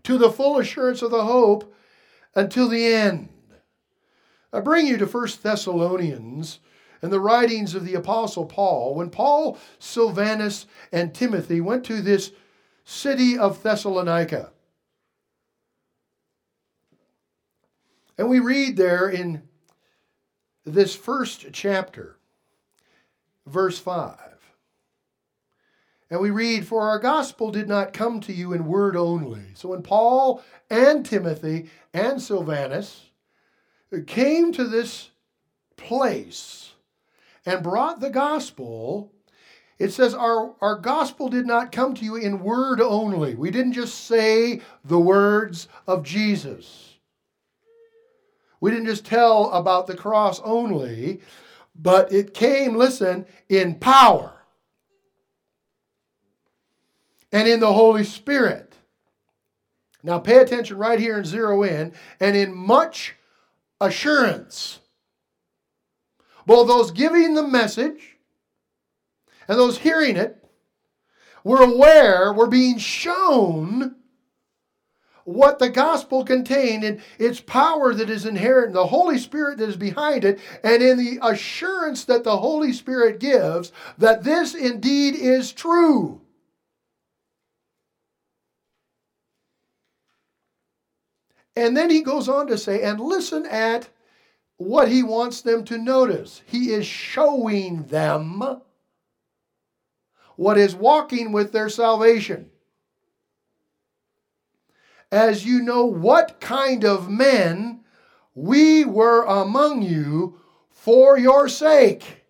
to 0.03 0.17
the 0.17 0.29
full 0.29 0.59
assurance 0.59 1.01
of 1.01 1.11
the 1.11 1.23
hope 1.23 1.73
until 2.35 2.67
the 2.67 2.85
end. 2.85 3.29
I 4.53 4.59
bring 4.59 4.87
you 4.87 4.97
to 4.97 5.05
1 5.05 5.27
Thessalonians 5.41 6.59
and 7.01 7.11
the 7.11 7.19
writings 7.19 7.73
of 7.73 7.85
the 7.85 7.95
Apostle 7.95 8.45
Paul. 8.45 8.95
When 8.95 9.09
Paul, 9.09 9.57
Silvanus, 9.79 10.65
and 10.91 11.13
Timothy 11.13 11.61
went 11.61 11.83
to 11.85 12.01
this 12.01 12.31
city 12.83 13.37
of 13.37 13.63
Thessalonica, 13.63 14.51
and 18.17 18.29
we 18.29 18.39
read 18.39 18.77
there 18.77 19.09
in 19.09 19.43
this 20.65 20.95
first 20.95 21.47
chapter, 21.53 22.17
verse 23.45 23.79
5. 23.79 24.17
And 26.11 26.19
we 26.19 26.29
read, 26.29 26.67
For 26.67 26.81
our 26.81 26.99
gospel 26.99 27.51
did 27.51 27.69
not 27.69 27.93
come 27.93 28.19
to 28.21 28.33
you 28.33 28.51
in 28.51 28.65
word 28.65 28.97
only. 28.97 29.53
So 29.53 29.69
when 29.69 29.81
Paul 29.81 30.43
and 30.69 31.05
Timothy 31.05 31.69
and 31.93 32.21
Silvanus 32.21 33.10
came 33.99 34.51
to 34.53 34.63
this 34.65 35.09
place 35.75 36.73
and 37.45 37.63
brought 37.63 37.99
the 37.99 38.09
gospel, 38.09 39.11
it 39.79 39.91
says, 39.91 40.13
our, 40.13 40.53
our 40.61 40.77
gospel 40.77 41.27
did 41.27 41.45
not 41.45 41.71
come 41.71 41.95
to 41.95 42.05
you 42.05 42.15
in 42.15 42.43
word 42.43 42.79
only. 42.79 43.35
We 43.35 43.51
didn't 43.51 43.73
just 43.73 44.05
say 44.05 44.61
the 44.85 44.99
words 44.99 45.67
of 45.87 46.03
Jesus. 46.03 46.99
We 48.59 48.69
didn't 48.69 48.85
just 48.85 49.05
tell 49.05 49.51
about 49.51 49.87
the 49.87 49.97
cross 49.97 50.39
only, 50.41 51.21
but 51.75 52.13
it 52.13 52.33
came, 52.33 52.75
listen, 52.75 53.25
in 53.49 53.75
power 53.75 54.33
and 57.31 57.47
in 57.47 57.59
the 57.59 57.73
Holy 57.73 58.03
Spirit. 58.03 58.75
Now 60.03 60.19
pay 60.19 60.37
attention 60.37 60.77
right 60.77 60.99
here 60.99 61.17
and 61.17 61.25
zero 61.25 61.63
in, 61.63 61.93
and 62.19 62.35
in 62.35 62.55
much 62.55 63.15
assurance. 63.81 64.79
Both 66.45 66.67
those 66.67 66.91
giving 66.91 67.33
the 67.33 67.45
message 67.45 68.17
and 69.47 69.59
those 69.59 69.79
hearing 69.79 70.15
it 70.15 70.37
were 71.43 71.61
aware, 71.61 72.31
were 72.31 72.47
being 72.47 72.77
shown 72.77 73.95
what 75.23 75.59
the 75.59 75.69
gospel 75.69 76.23
contained 76.23 76.83
and 76.83 77.01
its 77.19 77.39
power 77.39 77.93
that 77.93 78.09
is 78.09 78.25
inherent, 78.25 78.67
in 78.69 78.73
the 78.73 78.87
Holy 78.87 79.17
Spirit 79.17 79.57
that 79.57 79.69
is 79.69 79.77
behind 79.77 80.23
it, 80.23 80.39
and 80.63 80.81
in 80.81 80.97
the 80.97 81.19
assurance 81.21 82.05
that 82.05 82.23
the 82.23 82.37
Holy 82.37 82.73
Spirit 82.73 83.19
gives 83.19 83.71
that 83.97 84.23
this 84.23 84.55
indeed 84.55 85.15
is 85.15 85.51
true. 85.51 86.20
And 91.55 91.75
then 91.75 91.89
he 91.89 92.01
goes 92.01 92.29
on 92.29 92.47
to 92.47 92.57
say, 92.57 92.81
and 92.83 92.99
listen 92.99 93.45
at 93.45 93.89
what 94.57 94.87
he 94.87 95.03
wants 95.03 95.41
them 95.41 95.63
to 95.65 95.77
notice. 95.77 96.41
He 96.45 96.71
is 96.71 96.85
showing 96.85 97.83
them 97.83 98.61
what 100.35 100.57
is 100.57 100.75
walking 100.75 101.31
with 101.31 101.51
their 101.51 101.69
salvation. 101.69 102.49
As 105.11 105.45
you 105.45 105.61
know 105.61 105.85
what 105.85 106.39
kind 106.39 106.85
of 106.85 107.09
men 107.09 107.81
we 108.33 108.85
were 108.85 109.23
among 109.25 109.81
you 109.81 110.39
for 110.69 111.17
your 111.17 111.49
sake. 111.49 112.23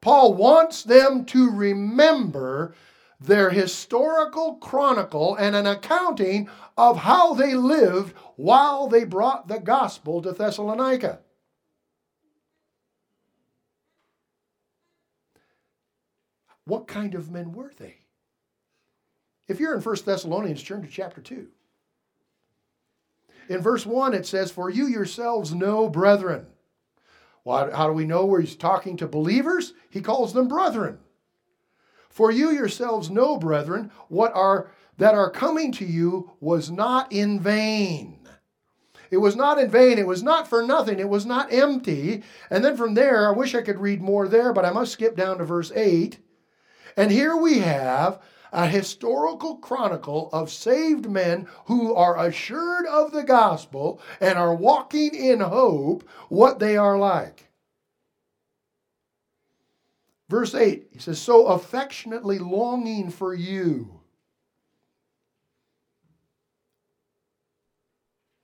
Paul 0.00 0.34
wants 0.34 0.82
them 0.82 1.24
to 1.26 1.50
remember 1.50 2.74
their 3.26 3.50
historical 3.50 4.56
chronicle 4.56 5.34
and 5.36 5.54
an 5.54 5.66
accounting 5.66 6.48
of 6.76 6.98
how 6.98 7.34
they 7.34 7.54
lived 7.54 8.14
while 8.36 8.88
they 8.88 9.04
brought 9.04 9.48
the 9.48 9.58
gospel 9.58 10.22
to 10.22 10.32
Thessalonica. 10.32 11.20
What 16.64 16.86
kind 16.86 17.14
of 17.14 17.30
men 17.30 17.52
were 17.52 17.72
they? 17.76 17.98
If 19.48 19.60
you're 19.60 19.74
in 19.74 19.82
1 19.82 19.96
Thessalonians, 20.04 20.62
turn 20.62 20.82
to 20.82 20.88
chapter 20.88 21.20
2. 21.20 21.48
In 23.48 23.60
verse 23.60 23.84
1, 23.84 24.14
it 24.14 24.26
says, 24.26 24.50
For 24.50 24.70
you 24.70 24.86
yourselves 24.86 25.52
know, 25.52 25.88
brethren. 25.88 26.46
Well, 27.44 27.72
how 27.72 27.88
do 27.88 27.92
we 27.92 28.04
know 28.04 28.24
where 28.24 28.40
he's 28.40 28.54
talking 28.54 28.96
to 28.98 29.08
believers? 29.08 29.74
He 29.90 30.00
calls 30.00 30.32
them 30.32 30.46
brethren. 30.46 30.98
For 32.12 32.30
you 32.30 32.50
yourselves 32.50 33.10
know, 33.10 33.38
brethren, 33.38 33.90
what 34.08 34.32
are 34.34 34.70
that 34.98 35.14
are 35.14 35.30
coming 35.30 35.72
to 35.72 35.86
you 35.86 36.32
was 36.40 36.70
not 36.70 37.10
in 37.10 37.40
vain. 37.40 38.28
It 39.10 39.16
was 39.16 39.34
not 39.34 39.58
in 39.58 39.70
vain. 39.70 39.98
It 39.98 40.06
was 40.06 40.22
not 40.22 40.46
for 40.46 40.62
nothing. 40.62 41.00
It 41.00 41.08
was 41.08 41.24
not 41.24 41.52
empty. 41.52 42.22
And 42.50 42.62
then 42.62 42.76
from 42.76 42.94
there, 42.94 43.28
I 43.28 43.32
wish 43.32 43.54
I 43.54 43.62
could 43.62 43.80
read 43.80 44.02
more 44.02 44.28
there, 44.28 44.52
but 44.52 44.64
I 44.66 44.72
must 44.72 44.92
skip 44.92 45.16
down 45.16 45.38
to 45.38 45.44
verse 45.44 45.72
8. 45.74 46.18
And 46.98 47.10
here 47.10 47.34
we 47.34 47.60
have 47.60 48.20
a 48.52 48.66
historical 48.66 49.56
chronicle 49.56 50.28
of 50.34 50.50
saved 50.50 51.08
men 51.08 51.48
who 51.64 51.94
are 51.94 52.26
assured 52.26 52.86
of 52.86 53.12
the 53.12 53.22
gospel 53.22 54.00
and 54.20 54.38
are 54.38 54.54
walking 54.54 55.14
in 55.14 55.40
hope 55.40 56.06
what 56.28 56.58
they 56.58 56.76
are 56.76 56.98
like. 56.98 57.48
Verse 60.32 60.54
8, 60.54 60.86
he 60.90 60.98
says, 60.98 61.20
So 61.20 61.48
affectionately 61.48 62.38
longing 62.38 63.10
for 63.10 63.34
you. 63.34 64.00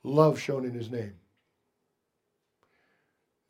Love 0.03 0.39
shown 0.39 0.67
in 0.67 0.75
his 0.75 0.91
name. 0.91 1.15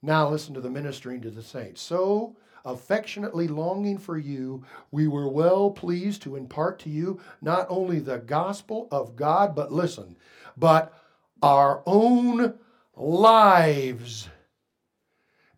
Now 0.03 0.29
listen 0.29 0.55
to 0.55 0.61
the 0.61 0.70
ministering 0.70 1.20
to 1.22 1.33
the 1.33 1.42
saints. 1.42 1.83
So 1.83 2.37
affectionately 2.64 3.48
longing 3.48 3.98
for 3.98 4.16
you, 4.16 4.64
we 4.92 5.09
were 5.09 5.29
well 5.29 5.72
pleased 5.72 6.22
to 6.22 6.37
impart 6.37 6.79
to 6.81 6.90
you 6.90 7.18
not 7.42 7.66
only 7.68 7.98
the 7.98 8.18
gospel 8.18 8.87
of 8.92 9.16
God, 9.16 9.57
but 9.57 9.72
listen, 9.72 10.14
but 10.57 10.94
our 11.42 11.83
own 11.87 12.55
lives, 12.94 14.29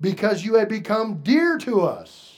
because 0.00 0.42
you 0.42 0.54
had 0.54 0.70
become 0.70 1.20
dear 1.22 1.58
to 1.58 1.82
us. 1.82 2.29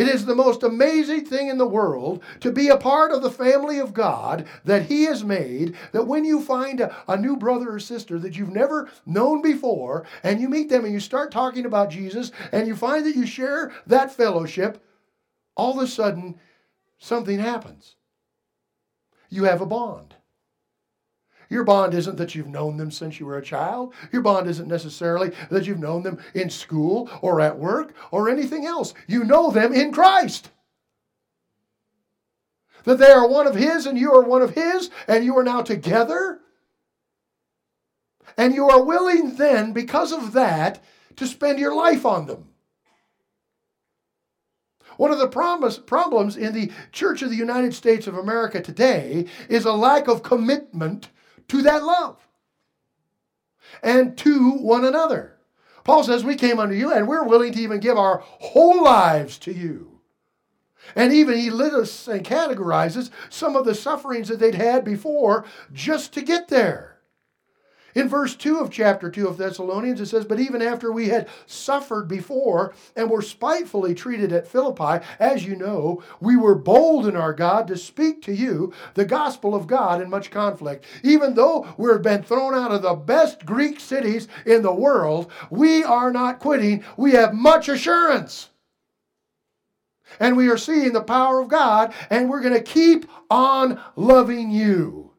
It 0.00 0.08
is 0.08 0.24
the 0.24 0.34
most 0.34 0.62
amazing 0.62 1.26
thing 1.26 1.48
in 1.48 1.58
the 1.58 1.66
world 1.66 2.22
to 2.40 2.50
be 2.50 2.68
a 2.68 2.78
part 2.78 3.12
of 3.12 3.20
the 3.20 3.30
family 3.30 3.78
of 3.78 3.92
God 3.92 4.46
that 4.64 4.84
He 4.84 5.04
has 5.04 5.22
made. 5.22 5.76
That 5.92 6.06
when 6.06 6.24
you 6.24 6.40
find 6.40 6.80
a, 6.80 6.96
a, 7.06 7.18
new 7.18 7.36
brother 7.36 7.74
or 7.74 7.78
sister 7.78 8.18
that 8.20 8.34
you've 8.34 8.48
never 8.48 8.88
known 9.04 9.42
before, 9.42 10.06
and 10.22 10.40
you 10.40 10.48
meet 10.48 10.70
them 10.70 10.86
and 10.86 10.94
you 10.94 11.00
start 11.00 11.30
talking 11.30 11.66
about 11.66 11.90
Jesus, 11.90 12.32
and 12.50 12.66
you 12.66 12.76
find 12.76 13.04
that 13.04 13.14
you 13.14 13.26
share 13.26 13.74
that 13.88 14.10
fellowship, 14.10 14.82
all 15.54 15.78
of 15.78 15.84
a 15.84 15.86
sudden 15.86 16.40
something 16.96 17.38
happens. 17.38 17.96
You 19.28 19.44
have 19.44 19.60
a 19.60 19.66
bond. 19.66 20.14
Your 21.50 21.64
bond 21.64 21.94
isn't 21.94 22.16
that 22.16 22.36
you've 22.36 22.46
known 22.46 22.76
them 22.76 22.92
since 22.92 23.18
you 23.18 23.26
were 23.26 23.36
a 23.36 23.44
child. 23.44 23.92
Your 24.12 24.22
bond 24.22 24.48
isn't 24.48 24.68
necessarily 24.68 25.32
that 25.50 25.66
you've 25.66 25.80
known 25.80 26.04
them 26.04 26.22
in 26.32 26.48
school 26.48 27.10
or 27.22 27.40
at 27.40 27.58
work 27.58 27.92
or 28.12 28.30
anything 28.30 28.66
else. 28.66 28.94
You 29.08 29.24
know 29.24 29.50
them 29.50 29.72
in 29.72 29.92
Christ. 29.92 30.50
That 32.84 32.98
they 32.98 33.10
are 33.10 33.28
one 33.28 33.48
of 33.48 33.56
His 33.56 33.84
and 33.86 33.98
you 33.98 34.14
are 34.14 34.22
one 34.22 34.42
of 34.42 34.54
His 34.54 34.90
and 35.08 35.24
you 35.24 35.36
are 35.36 35.44
now 35.44 35.60
together. 35.60 36.38
And 38.36 38.54
you 38.54 38.70
are 38.70 38.84
willing 38.84 39.34
then, 39.34 39.72
because 39.72 40.12
of 40.12 40.32
that, 40.32 40.82
to 41.16 41.26
spend 41.26 41.58
your 41.58 41.74
life 41.74 42.06
on 42.06 42.26
them. 42.26 42.46
One 44.96 45.10
of 45.10 45.18
the 45.18 45.28
promise, 45.28 45.78
problems 45.78 46.36
in 46.36 46.52
the 46.52 46.70
Church 46.92 47.22
of 47.22 47.30
the 47.30 47.36
United 47.36 47.74
States 47.74 48.06
of 48.06 48.16
America 48.16 48.60
today 48.62 49.26
is 49.48 49.64
a 49.64 49.72
lack 49.72 50.06
of 50.06 50.22
commitment 50.22 51.08
to 51.50 51.62
that 51.62 51.82
love 51.82 52.16
and 53.82 54.16
to 54.18 54.52
one 54.52 54.84
another. 54.84 55.36
Paul 55.84 56.04
says, 56.04 56.24
We 56.24 56.36
came 56.36 56.58
unto 56.58 56.74
you 56.74 56.92
and 56.92 57.08
we're 57.08 57.24
willing 57.24 57.52
to 57.52 57.60
even 57.60 57.80
give 57.80 57.96
our 57.96 58.18
whole 58.24 58.82
lives 58.82 59.38
to 59.38 59.52
you. 59.52 60.00
And 60.94 61.12
even 61.12 61.36
he 61.38 61.50
lists 61.50 62.08
and 62.08 62.24
categorizes 62.24 63.10
some 63.28 63.56
of 63.56 63.64
the 63.64 63.74
sufferings 63.74 64.28
that 64.28 64.38
they'd 64.38 64.54
had 64.54 64.84
before 64.84 65.44
just 65.72 66.12
to 66.14 66.22
get 66.22 66.48
there. 66.48 66.99
In 67.94 68.08
verse 68.08 68.36
2 68.36 68.58
of 68.58 68.70
chapter 68.70 69.10
2 69.10 69.26
of 69.26 69.36
Thessalonians, 69.36 70.00
it 70.00 70.06
says, 70.06 70.24
But 70.24 70.40
even 70.40 70.62
after 70.62 70.92
we 70.92 71.08
had 71.08 71.28
suffered 71.46 72.06
before 72.06 72.74
and 72.94 73.10
were 73.10 73.22
spitefully 73.22 73.94
treated 73.94 74.32
at 74.32 74.46
Philippi, 74.46 75.04
as 75.18 75.44
you 75.44 75.56
know, 75.56 76.02
we 76.20 76.36
were 76.36 76.54
bold 76.54 77.06
in 77.06 77.16
our 77.16 77.32
God 77.32 77.66
to 77.68 77.76
speak 77.76 78.22
to 78.22 78.34
you 78.34 78.72
the 78.94 79.04
gospel 79.04 79.54
of 79.54 79.66
God 79.66 80.00
in 80.00 80.08
much 80.08 80.30
conflict. 80.30 80.84
Even 81.02 81.34
though 81.34 81.66
we've 81.76 82.02
been 82.02 82.22
thrown 82.22 82.54
out 82.54 82.72
of 82.72 82.82
the 82.82 82.94
best 82.94 83.44
Greek 83.44 83.80
cities 83.80 84.28
in 84.46 84.62
the 84.62 84.74
world, 84.74 85.30
we 85.50 85.82
are 85.82 86.12
not 86.12 86.38
quitting. 86.38 86.84
We 86.96 87.12
have 87.12 87.34
much 87.34 87.68
assurance. 87.68 88.50
And 90.18 90.36
we 90.36 90.48
are 90.48 90.58
seeing 90.58 90.92
the 90.92 91.02
power 91.02 91.40
of 91.40 91.48
God, 91.48 91.94
and 92.08 92.28
we're 92.28 92.42
going 92.42 92.54
to 92.54 92.60
keep 92.60 93.06
on 93.30 93.80
loving 93.94 94.50
you. 94.50 95.09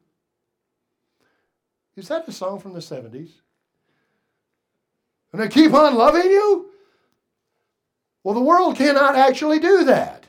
Is 1.96 2.08
that 2.08 2.28
a 2.28 2.32
song 2.32 2.58
from 2.58 2.72
the 2.72 2.80
70s? 2.80 3.30
And 5.32 5.42
I 5.42 5.48
keep 5.48 5.72
on 5.72 5.94
loving 5.94 6.30
you? 6.30 6.70
Well, 8.24 8.34
the 8.34 8.40
world 8.40 8.76
cannot 8.76 9.16
actually 9.16 9.58
do 9.58 9.84
that. 9.84 10.26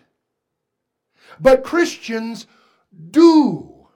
But 1.39 1.63
Christians 1.63 2.47
do. 3.11 3.87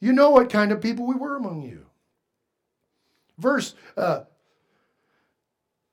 You 0.00 0.12
know 0.12 0.30
what 0.30 0.50
kind 0.50 0.72
of 0.72 0.80
people 0.80 1.06
we 1.06 1.14
were 1.14 1.36
among 1.36 1.62
you. 1.62 1.86
Verse 3.38 3.74
uh, 3.96 4.24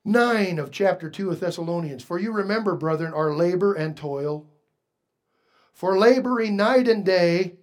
9 0.06 0.60
of 0.60 0.72
chapter 0.72 1.10
2 1.10 1.32
of 1.32 1.40
Thessalonians 1.40 2.04
For 2.04 2.20
you 2.20 2.32
remember, 2.32 2.76
brethren, 2.76 3.14
our 3.14 3.34
labor 3.34 3.74
and 3.74 3.96
toil. 3.96 4.48
For 5.74 5.98
laboring 5.98 6.56
night 6.56 6.88
and 6.88 7.06
day, 7.06 7.56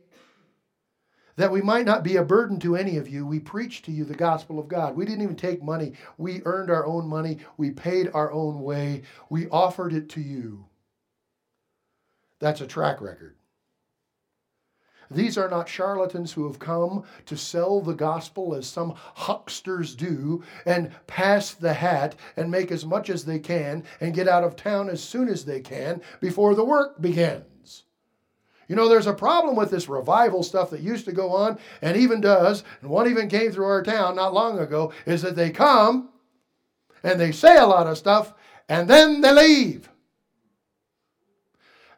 that 1.41 1.51
we 1.51 1.63
might 1.63 1.87
not 1.87 2.05
be 2.05 2.17
a 2.17 2.25
burden 2.25 2.59
to 2.61 2.77
any 2.77 2.99
of 2.99 3.09
you, 3.09 3.27
we 3.27 3.41
preached 3.41 3.87
to 3.87 3.93
you 3.93 4.05
the 4.05 4.15
gospel 4.15 4.59
of 4.59 4.69
God. 4.69 4.95
We 4.95 5.07
didn't 5.07 5.23
even 5.23 5.37
take 5.37 5.63
money. 5.63 5.95
We 6.19 6.43
earned 6.45 6.71
our 6.71 6.85
own 6.85 7.09
money. 7.09 7.39
We 7.57 7.71
paid 7.71 8.11
our 8.13 8.31
own 8.31 8.61
way. 8.61 9.03
We 9.31 9.49
offered 9.49 9.95
it 9.95 10.11
to 10.11 10.21
you. 10.21 10.67
That's 12.41 12.61
a 12.61 12.67
track 12.67 13.01
record. 13.01 13.37
These 15.11 15.37
are 15.37 15.49
not 15.49 15.69
charlatans 15.69 16.33
who 16.33 16.47
have 16.47 16.59
come 16.59 17.05
to 17.27 17.37
sell 17.37 17.81
the 17.81 17.95
gospel 17.95 18.55
as 18.55 18.67
some 18.67 18.95
hucksters 18.97 19.97
do 19.97 20.45
and 20.67 20.93
pass 21.07 21.53
the 21.55 21.75
hat 21.75 22.15
and 22.37 22.51
make 22.51 22.71
as 22.71 22.85
much 22.85 23.11
as 23.11 23.25
they 23.25 23.39
can 23.39 23.83
and 24.01 24.15
get 24.15 24.29
out 24.29 24.45
of 24.45 24.57
town 24.57 24.89
as 24.89 25.03
soon 25.03 25.29
as 25.29 25.45
they 25.45 25.61
can 25.61 26.01
before 26.21 26.55
the 26.55 26.65
work 26.65 27.01
begins. 27.03 27.45
You 28.71 28.77
know, 28.77 28.89
there's 28.89 29.09
a 29.09 29.13
problem 29.13 29.57
with 29.57 29.69
this 29.73 29.89
revival 29.89 30.45
stuff 30.45 30.71
that 30.71 30.81
used 30.81 31.05
to 31.07 31.13
go 31.13 31.31
on 31.31 31.59
and 31.83 31.97
even 31.97 32.21
does, 32.21 32.63
and 32.81 32.89
one 32.89 33.11
even 33.11 33.29
came 33.29 33.51
through 33.51 33.65
our 33.65 33.83
town 33.83 34.15
not 34.15 34.33
long 34.33 34.61
ago, 34.61 34.93
is 35.07 35.23
that 35.23 35.35
they 35.35 35.51
come 35.51 36.11
and 37.03 37.19
they 37.19 37.33
say 37.33 37.57
a 37.57 37.67
lot 37.67 37.89
of 37.89 37.99
stuff 37.99 38.33
and 38.69 38.89
then 38.89 39.23
they 39.23 39.33
leave. 39.33 39.89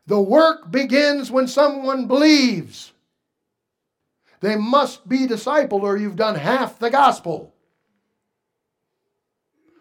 The 0.06 0.18
work 0.18 0.70
begins 0.70 1.30
when 1.30 1.46
someone 1.46 2.06
believes. 2.06 2.94
They 4.40 4.56
must 4.56 5.06
be 5.06 5.26
discipled, 5.26 5.82
or 5.82 5.98
you've 5.98 6.16
done 6.16 6.37
half 6.37 6.78
the 6.78 6.88
gospel. 6.88 7.54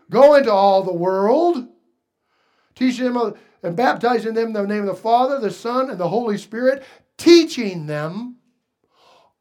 Go 0.09 0.35
into 0.35 0.51
all 0.51 0.83
the 0.83 0.91
world, 0.91 1.69
teach 2.75 2.97
them 2.97 3.33
and 3.63 3.75
baptizing 3.75 4.33
them 4.33 4.47
in 4.47 4.53
the 4.53 4.67
name 4.67 4.81
of 4.81 4.87
the 4.87 4.93
Father, 4.95 5.39
the 5.39 5.51
Son, 5.51 5.89
and 5.89 5.99
the 5.99 6.09
Holy 6.09 6.37
Spirit, 6.37 6.83
teaching 7.17 7.85
them 7.85 8.37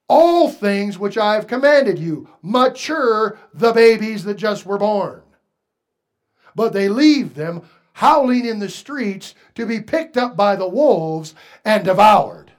all 0.09 0.51
things 0.51 0.99
which 0.99 1.17
I 1.17 1.35
have 1.35 1.47
commanded 1.47 1.99
you. 1.99 2.29
Mature 2.43 3.39
the 3.55 3.73
babies 3.73 4.25
that 4.25 4.35
just 4.35 4.67
were 4.67 4.79
born. 4.79 5.23
But 6.55 6.73
they 6.73 6.89
leave 6.89 7.35
them 7.35 7.63
howling 7.95 8.45
in 8.45 8.59
the 8.59 8.69
streets 8.69 9.35
to 9.55 9.67
be 9.67 9.81
picked 9.81 10.17
up 10.17 10.37
by 10.37 10.57
the 10.57 10.69
wolves 10.69 11.35
and 11.65 11.85
devoured. 11.85 12.51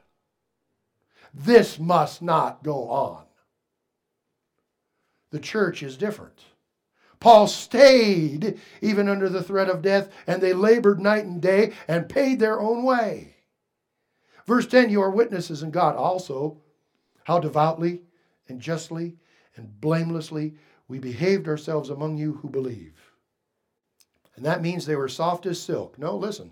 This 1.33 1.79
must 1.79 2.21
not 2.21 2.63
go 2.63 2.89
on. 2.89 3.23
The 5.31 5.39
church 5.39 5.81
is 5.81 5.97
different. 5.97 6.39
Paul 7.21 7.47
stayed 7.47 8.59
even 8.81 9.07
under 9.07 9.29
the 9.29 9.43
threat 9.43 9.69
of 9.69 9.83
death, 9.83 10.09
and 10.27 10.41
they 10.41 10.53
labored 10.53 10.99
night 10.99 11.23
and 11.23 11.41
day 11.41 11.71
and 11.87 12.09
paid 12.09 12.39
their 12.39 12.59
own 12.59 12.83
way. 12.83 13.35
Verse 14.45 14.67
10 14.67 14.89
You 14.89 15.01
are 15.01 15.11
witnesses 15.11 15.63
in 15.63 15.71
God 15.71 15.95
also 15.95 16.57
how 17.23 17.39
devoutly 17.39 18.01
and 18.49 18.59
justly 18.59 19.17
and 19.55 19.79
blamelessly 19.79 20.55
we 20.87 20.97
behaved 20.97 21.47
ourselves 21.47 21.91
among 21.91 22.17
you 22.17 22.33
who 22.33 22.49
believe. 22.49 23.13
And 24.35 24.43
that 24.43 24.63
means 24.63 24.85
they 24.85 24.95
were 24.95 25.07
soft 25.07 25.45
as 25.45 25.61
silk. 25.61 25.99
No, 25.99 26.17
listen. 26.17 26.51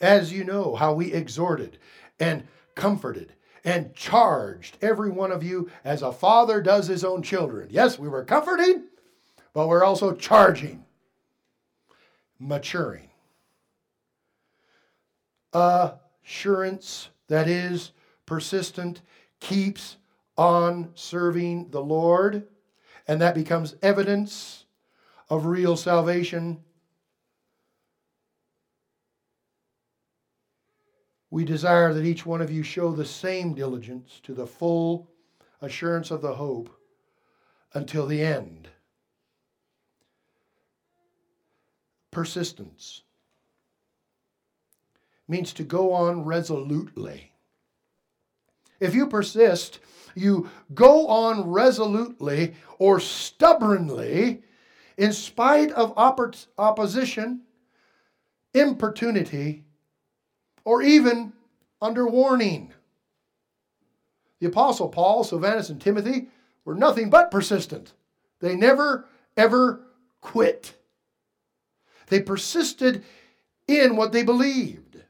As 0.00 0.32
you 0.32 0.42
know, 0.42 0.74
how 0.74 0.92
we 0.92 1.12
exhorted 1.12 1.78
and 2.18 2.48
comforted 2.74 3.34
and 3.64 3.94
charged 3.94 4.78
every 4.82 5.10
one 5.10 5.30
of 5.30 5.44
you 5.44 5.70
as 5.84 6.02
a 6.02 6.12
father 6.12 6.60
does 6.60 6.88
his 6.88 7.04
own 7.04 7.22
children. 7.22 7.68
Yes, 7.70 8.00
we 8.00 8.08
were 8.08 8.24
comforting, 8.24 8.84
but 9.54 9.68
we're 9.68 9.84
also 9.84 10.12
charging, 10.12 10.84
maturing. 12.38 13.08
Assurance 15.54 17.08
that 17.28 17.48
is 17.48 17.92
persistent, 18.26 19.00
keeps 19.38 19.96
on 20.36 20.90
serving 20.94 21.70
the 21.70 21.80
Lord, 21.80 22.48
and 23.06 23.20
that 23.20 23.36
becomes 23.36 23.76
evidence 23.80 24.64
of 25.30 25.46
real 25.46 25.76
salvation. 25.76 26.58
We 31.30 31.44
desire 31.44 31.94
that 31.94 32.04
each 32.04 32.26
one 32.26 32.40
of 32.40 32.50
you 32.50 32.62
show 32.62 32.92
the 32.92 33.04
same 33.04 33.54
diligence 33.54 34.20
to 34.24 34.34
the 34.34 34.46
full 34.46 35.10
assurance 35.60 36.10
of 36.10 36.22
the 36.22 36.34
hope 36.34 36.70
until 37.72 38.06
the 38.06 38.22
end. 38.22 38.68
Persistence 42.14 43.02
means 45.28 45.52
to 45.54 45.64
go 45.64 45.92
on 45.92 46.24
resolutely. 46.24 47.32
If 48.80 48.94
you 48.94 49.06
persist, 49.06 49.80
you 50.14 50.48
go 50.74 51.06
on 51.08 51.50
resolutely 51.50 52.54
or 52.78 53.00
stubbornly 53.00 54.42
in 54.96 55.12
spite 55.12 55.72
of 55.72 55.92
opposition, 56.58 57.40
importunity, 58.54 59.64
or 60.64 60.82
even 60.82 61.32
under 61.82 62.06
warning. 62.06 62.72
The 64.40 64.46
Apostle 64.46 64.88
Paul, 64.88 65.24
Silvanus, 65.24 65.70
and 65.70 65.80
Timothy 65.80 66.28
were 66.64 66.74
nothing 66.74 67.10
but 67.10 67.30
persistent. 67.30 67.92
They 68.40 68.54
never, 68.54 69.06
ever 69.36 69.80
quit. 70.20 70.74
They 72.08 72.20
persisted 72.20 73.04
in 73.66 73.96
what 73.96 74.12
they 74.12 74.22
believed. 74.22 75.02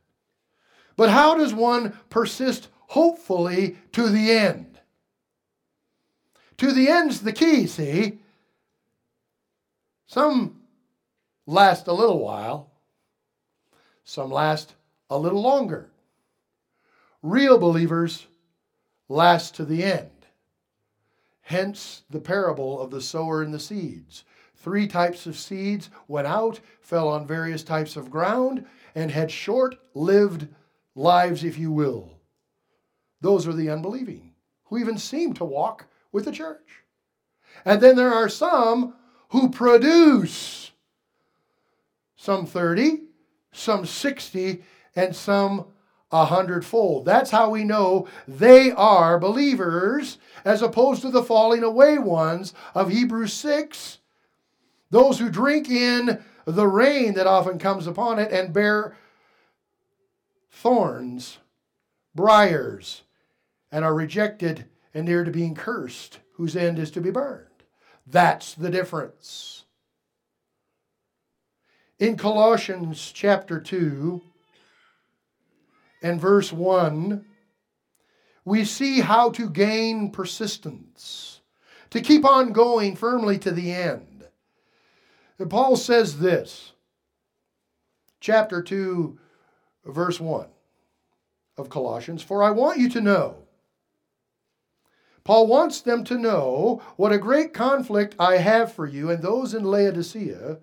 But 0.97 1.11
how 1.11 1.37
does 1.37 1.53
one 1.53 1.99
persist 2.09 2.69
hopefully 2.89 3.77
to 3.93 4.09
the 4.09 4.31
end? 4.31 4.79
To 6.59 6.73
the 6.73 6.89
end's 6.89 7.21
the 7.21 7.33
key, 7.33 7.67
see? 7.67 8.21
Some 10.07 10.61
last 11.47 11.89
a 11.89 11.93
little 11.93 12.21
while, 12.21 12.71
some 14.05 14.31
last 14.31 14.75
a 15.11 15.19
little 15.19 15.43
longer. 15.43 15.91
Real 17.23 17.59
believers 17.59 18.27
last 19.09 19.55
to 19.57 19.65
the 19.65 19.83
end. 19.83 20.11
Hence 21.43 22.03
the 22.09 22.21
parable 22.21 22.81
of 22.81 22.91
the 22.91 23.01
sower 23.01 23.43
and 23.43 23.53
the 23.53 23.59
seeds. 23.59 24.25
Three 24.65 24.87
types 24.87 25.27
of 25.27 25.37
seeds 25.37 25.91
went 26.09 26.27
out, 26.27 26.59
fell 26.81 27.09
on 27.09 27.27
various 27.27 27.63
types 27.63 27.97
of 27.97 28.11
ground, 28.11 28.65
and 28.95 29.11
had 29.11 29.31
short 29.31 29.77
lived 29.93 30.49
lives, 30.95 31.45
if 31.45 31.59
you 31.59 31.71
will. 31.71 32.19
Those 33.21 33.47
are 33.47 33.53
the 33.53 33.69
unbelieving, 33.69 34.33
who 34.65 34.79
even 34.79 34.97
seem 34.97 35.35
to 35.35 35.45
walk 35.45 35.85
with 36.13 36.25
the 36.25 36.33
church. 36.33 36.83
And 37.67 37.83
then 37.83 37.95
there 37.95 38.15
are 38.15 38.31
some 38.31 38.95
who 39.29 39.51
produce 39.51 40.71
some 42.17 42.47
30, 42.47 43.03
some 43.53 43.85
60, 43.85 44.65
and 44.97 45.15
some 45.15 45.67
a 46.11 46.25
hundredfold. 46.25 47.05
That's 47.05 47.31
how 47.31 47.51
we 47.51 47.65
know 47.65 48.09
they 48.27 48.71
are 48.71 49.19
believers 49.19 50.17
as 50.43 50.63
opposed 50.63 51.03
to 51.03 51.11
the 51.11 51.23
falling 51.23 51.63
away 51.63 51.99
ones 51.99 52.55
of 52.75 52.89
Hebrews 52.89 53.35
6. 53.35 53.99
Those 54.95 55.19
who 55.19 55.29
drink 55.29 55.69
in 55.69 56.23
the 56.45 56.69
rain 56.69 57.15
that 57.15 57.27
often 57.27 57.59
comes 57.59 57.89
upon 57.89 58.21
it 58.21 58.31
and 58.31 58.55
bear 58.55 58.97
thorns, 60.53 61.39
briars, 62.15 63.03
and 63.73 63.85
are 63.85 63.93
rejected 63.93 64.67
and 64.95 65.07
near 65.07 65.25
to 65.25 65.33
being 65.33 65.57
cursed, 65.57 66.21
whose 66.35 66.55
end 66.55 66.79
is 66.79 66.93
to 66.93 67.01
be 67.01 67.11
burned. 67.11 67.65
That's 68.07 68.55
the 68.55 68.71
difference. 68.71 69.65
In 71.99 72.17
Colossians 72.17 73.11
chapter 73.13 73.59
2 73.59 74.23
and 76.05 76.21
verse 76.21 76.53
1, 76.53 77.25
we 78.45 78.65
see 78.65 79.01
how 79.01 79.31
to 79.31 79.51
gain 79.51 80.13
persistence, 80.13 81.41
to 81.91 82.01
keep 82.01 82.25
on 82.25 82.53
going 82.53 82.95
firmly 82.95 83.41
to 83.41 83.51
the 83.51 83.73
end. 83.73 84.14
And 85.39 85.51
Paul 85.51 85.77
says 85.77 86.19
this, 86.19 86.73
chapter 88.21 88.63
2, 88.63 89.19
verse 89.87 90.21
1 90.21 90.47
of 91.57 91.69
Colossians 91.69 92.23
For 92.23 92.43
I 92.43 92.51
want 92.51 92.79
you 92.79 92.89
to 92.91 93.01
know 93.01 93.45
Paul 95.25 95.47
wants 95.47 95.81
them 95.81 96.05
to 96.05 96.19
know 96.19 96.83
what 96.97 97.13
a 97.13 97.19
great 97.19 97.55
conflict 97.55 98.15
I 98.19 98.37
have 98.37 98.73
for 98.73 98.87
you 98.87 99.11
and 99.11 99.23
those 99.23 99.55
in 99.55 99.65
Laodicea, 99.65 100.59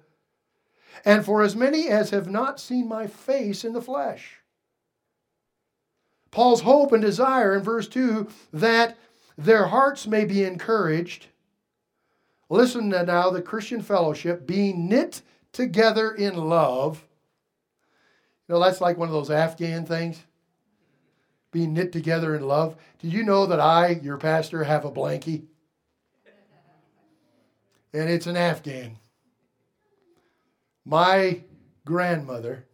and 1.04 1.26
for 1.26 1.42
as 1.42 1.56
many 1.56 1.88
as 1.88 2.12
have 2.12 2.30
not 2.30 2.60
seen 2.60 2.88
my 2.88 3.08
face 3.08 3.66
in 3.66 3.74
the 3.74 3.82
flesh. 3.82 4.38
Paul's 6.30 6.62
hope 6.62 6.92
and 6.92 7.02
desire 7.02 7.56
in 7.56 7.64
verse 7.64 7.88
2 7.88 8.28
that 8.54 8.98
their 9.36 9.66
hearts 9.66 10.06
may 10.06 10.26
be 10.26 10.44
encouraged. 10.44 11.28
Listen 12.52 12.90
to 12.90 13.06
now, 13.06 13.30
the 13.30 13.42
Christian 13.42 13.82
fellowship 13.82 14.46
being 14.46 14.90
knit 14.90 15.22
together 15.54 16.12
in 16.12 16.36
love. 16.36 17.02
You 18.46 18.56
know, 18.56 18.62
that's 18.62 18.82
like 18.82 18.98
one 18.98 19.08
of 19.08 19.14
those 19.14 19.32
Afghan 19.32 19.86
things 19.86 20.22
being 21.54 21.74
knit 21.74 21.94
together 21.94 22.36
in 22.36 22.46
love. 22.46 22.76
Do 23.00 23.08
you 23.08 23.24
know 23.24 23.46
that 23.46 23.62
I, 23.62 24.02
your 24.04 24.18
pastor, 24.18 24.66
have 24.66 24.84
a 24.84 24.92
blankie? 24.92 25.46
And 27.94 28.10
it's 28.10 28.28
an 28.28 28.36
Afghan. 28.36 28.98
My 30.84 31.44
grandmother, 31.86 32.66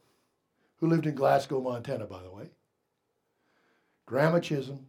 who 0.77 0.87
lived 0.87 1.05
in 1.05 1.13
Glasgow, 1.13 1.61
Montana, 1.61 2.07
by 2.07 2.23
the 2.23 2.31
way, 2.31 2.49
Grandma 4.07 4.39
Chisholm, 4.39 4.87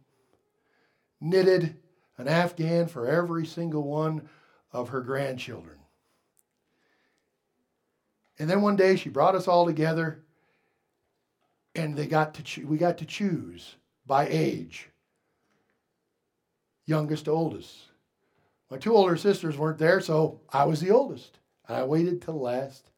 knitted 1.21 1.75
an 2.17 2.27
Afghan 2.27 2.87
for 2.87 3.05
every 3.05 3.45
single 3.45 3.83
one 3.83 4.27
of 4.71 4.89
her 4.89 5.01
grandchildren. 5.01 5.77
And 8.37 8.49
then 8.49 8.61
one 8.61 8.75
day 8.75 8.95
she 8.95 9.09
brought 9.09 9.35
us 9.35 9.47
all 9.47 9.65
together 9.65 10.23
and 11.75 11.95
they 11.95 12.07
got 12.07 12.33
to 12.35 12.43
cho- 12.43 12.65
we 12.65 12.77
got 12.77 12.97
to 12.99 13.05
choose 13.05 13.75
by 14.05 14.27
age. 14.27 14.89
Youngest 16.85 17.25
to 17.25 17.31
oldest. 17.31 17.75
My 18.71 18.77
two 18.77 18.95
older 18.95 19.17
sisters 19.17 19.57
weren't 19.57 19.77
there, 19.77 19.99
so 19.99 20.41
I 20.51 20.65
was 20.65 20.79
the 20.79 20.91
oldest. 20.91 21.39
And 21.67 21.77
I 21.77 21.83
waited 21.83 22.21
till 22.21 22.39
last. 22.39 22.89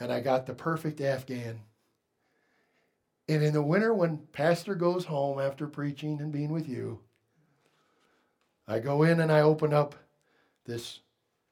And 0.00 0.12
I 0.12 0.20
got 0.20 0.46
the 0.46 0.54
perfect 0.54 1.00
Afghan. 1.00 1.60
And 3.28 3.42
in 3.42 3.52
the 3.52 3.62
winter, 3.62 3.92
when 3.92 4.18
Pastor 4.32 4.74
goes 4.74 5.04
home 5.04 5.40
after 5.40 5.66
preaching 5.66 6.20
and 6.20 6.32
being 6.32 6.52
with 6.52 6.68
you, 6.68 7.00
I 8.66 8.78
go 8.78 9.02
in 9.02 9.20
and 9.20 9.32
I 9.32 9.40
open 9.40 9.72
up 9.72 9.94
this 10.68 11.00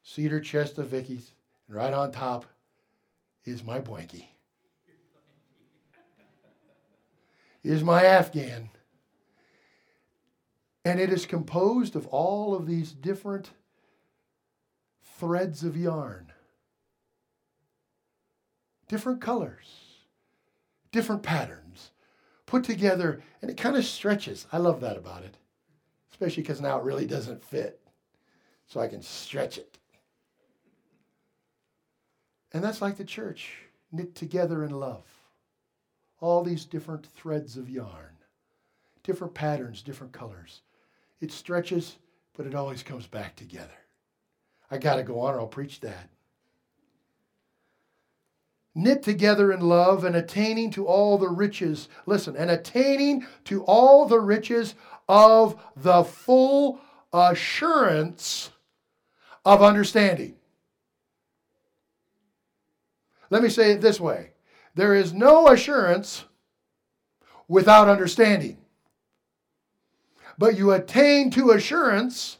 cedar 0.02 0.38
chest 0.38 0.78
of 0.78 0.88
Vicky's, 0.88 1.32
and 1.66 1.76
right 1.76 1.92
on 1.92 2.12
top 2.12 2.44
is 3.44 3.64
my 3.64 3.80
blankie. 3.80 4.26
is 7.64 7.82
my 7.82 8.04
Afghan. 8.04 8.70
And 10.84 11.00
it 11.00 11.12
is 11.12 11.26
composed 11.26 11.96
of 11.96 12.06
all 12.06 12.54
of 12.54 12.66
these 12.66 12.92
different 12.92 13.50
threads 15.18 15.64
of 15.64 15.76
yarn, 15.76 16.32
different 18.86 19.20
colors, 19.20 19.66
different 20.92 21.24
patterns, 21.24 21.90
put 22.44 22.62
together, 22.62 23.20
and 23.42 23.50
it 23.50 23.56
kind 23.56 23.76
of 23.76 23.84
stretches. 23.84 24.46
I 24.52 24.58
love 24.58 24.80
that 24.82 24.96
about 24.96 25.24
it, 25.24 25.36
especially 26.12 26.44
because 26.44 26.60
now 26.60 26.78
it 26.78 26.84
really 26.84 27.06
doesn't 27.06 27.42
fit. 27.42 27.80
So 28.66 28.80
I 28.80 28.88
can 28.88 29.02
stretch 29.02 29.58
it. 29.58 29.78
And 32.52 32.62
that's 32.62 32.82
like 32.82 32.96
the 32.96 33.04
church, 33.04 33.52
knit 33.92 34.14
together 34.14 34.64
in 34.64 34.70
love 34.70 35.04
all 36.20 36.42
these 36.42 36.64
different 36.64 37.06
threads 37.06 37.56
of 37.56 37.68
yarn, 37.68 38.16
different 39.02 39.34
patterns, 39.34 39.82
different 39.82 40.12
colors. 40.12 40.62
It 41.20 41.32
stretches, 41.32 41.96
but 42.36 42.46
it 42.46 42.54
always 42.54 42.82
comes 42.82 43.06
back 43.06 43.36
together. 43.36 43.68
I 44.70 44.78
got 44.78 44.96
to 44.96 45.02
go 45.02 45.20
on 45.20 45.34
or 45.34 45.40
I'll 45.40 45.46
preach 45.46 45.80
that. 45.80 46.08
Knit 48.74 49.02
together 49.02 49.52
in 49.52 49.60
love 49.60 50.04
and 50.04 50.16
attaining 50.16 50.70
to 50.70 50.86
all 50.86 51.16
the 51.16 51.28
riches, 51.28 51.88
listen, 52.04 52.36
and 52.36 52.50
attaining 52.50 53.26
to 53.44 53.62
all 53.64 54.06
the 54.06 54.20
riches 54.20 54.74
of 55.08 55.62
the 55.76 56.04
full 56.04 56.80
assurance 57.12 58.50
of 59.46 59.62
understanding. 59.62 60.34
Let 63.30 63.42
me 63.42 63.48
say 63.48 63.70
it 63.70 63.80
this 63.80 64.00
way 64.00 64.32
there 64.74 64.94
is 64.94 65.14
no 65.14 65.48
assurance 65.48 66.24
without 67.48 67.88
understanding. 67.88 68.58
But 70.36 70.58
you 70.58 70.72
attain 70.72 71.30
to 71.30 71.52
assurance 71.52 72.38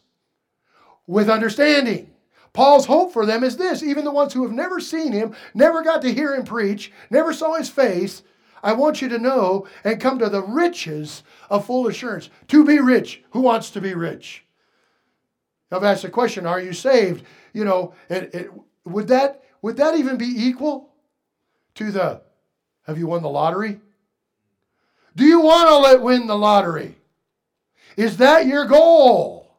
with 1.07 1.31
understanding. 1.31 2.11
Paul's 2.53 2.87
hope 2.87 3.13
for 3.13 3.25
them 3.25 3.45
is 3.45 3.57
this 3.57 3.83
even 3.83 4.05
the 4.05 4.11
ones 4.11 4.33
who 4.33 4.43
have 4.43 4.53
never 4.53 4.81
seen 4.81 5.13
him, 5.13 5.35
never 5.55 5.83
got 5.83 6.03
to 6.03 6.13
hear 6.13 6.35
him 6.35 6.45
preach, 6.45 6.93
never 7.09 7.33
saw 7.33 7.55
his 7.55 7.71
face. 7.71 8.23
I 8.63 8.73
want 8.73 9.01
you 9.01 9.09
to 9.11 9.19
know 9.19 9.69
and 9.85 10.01
come 10.01 10.19
to 10.19 10.29
the 10.29 10.43
riches 10.43 11.23
of 11.49 11.67
full 11.67 11.87
assurance. 11.87 12.31
To 12.49 12.65
be 12.65 12.81
rich, 12.81 13.23
who 13.31 13.41
wants 13.41 13.71
to 13.71 13.81
be 13.81 13.95
rich? 13.95 14.46
I've 15.71 15.85
asked 15.85 16.03
the 16.03 16.11
question, 16.11 16.47
are 16.47 16.61
you 16.61 16.73
saved? 16.73 17.25
You 17.53 17.65
know, 17.65 17.95
it, 18.09 18.35
it, 18.35 18.51
would, 18.85 19.09
that, 19.09 19.45
would 19.63 19.77
that 19.79 19.97
even 19.97 20.17
be 20.17 20.27
equal 20.27 20.91
to 21.75 21.91
the 21.91 22.23
have 22.87 22.99
you 22.99 23.09
won 23.09 23.23
the 23.23 23.29
lottery? 23.29 23.81
Do 25.17 25.25
you 25.25 25.41
want 25.41 25.69
to 25.69 25.77
let 25.79 26.03
win 26.03 26.27
the 26.27 26.37
lottery? 26.37 26.97
Is 27.97 28.19
that 28.19 28.47
your 28.47 28.67
goal? 28.67 29.51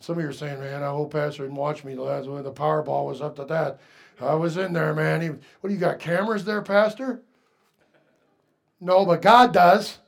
Some 0.00 0.16
of 0.16 0.22
you 0.22 0.30
are 0.30 0.32
saying, 0.32 0.60
man, 0.60 0.82
I 0.82 0.88
hope 0.88 1.12
Pastor 1.12 1.42
didn't 1.42 1.56
watch 1.56 1.84
me 1.84 1.94
the 1.94 2.02
last 2.02 2.28
when 2.28 2.42
the 2.42 2.52
Powerball 2.52 3.06
was 3.06 3.20
up 3.20 3.36
to 3.36 3.44
that. 3.46 3.80
I 4.20 4.34
was 4.34 4.56
in 4.56 4.72
there, 4.72 4.94
man. 4.94 5.20
He, 5.20 5.28
what 5.28 5.68
do 5.68 5.70
you 5.70 5.78
got, 5.80 5.98
cameras 5.98 6.44
there, 6.44 6.62
Pastor? 6.62 7.20
No, 8.80 9.04
but 9.04 9.22
God 9.22 9.52
does. 9.52 9.98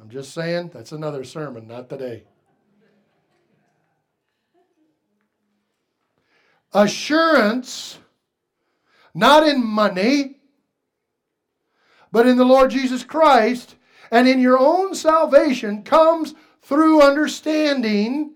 I'm 0.00 0.10
just 0.10 0.32
saying, 0.32 0.70
that's 0.72 0.92
another 0.92 1.24
sermon, 1.24 1.66
not 1.66 1.88
today. 1.88 2.24
Assurance, 6.72 7.98
not 9.14 9.46
in 9.46 9.64
money, 9.64 10.36
but 12.12 12.26
in 12.26 12.36
the 12.36 12.44
Lord 12.44 12.70
Jesus 12.70 13.04
Christ 13.04 13.76
and 14.10 14.28
in 14.28 14.40
your 14.40 14.58
own 14.58 14.94
salvation 14.94 15.82
comes 15.82 16.34
through 16.62 17.02
understanding. 17.02 18.34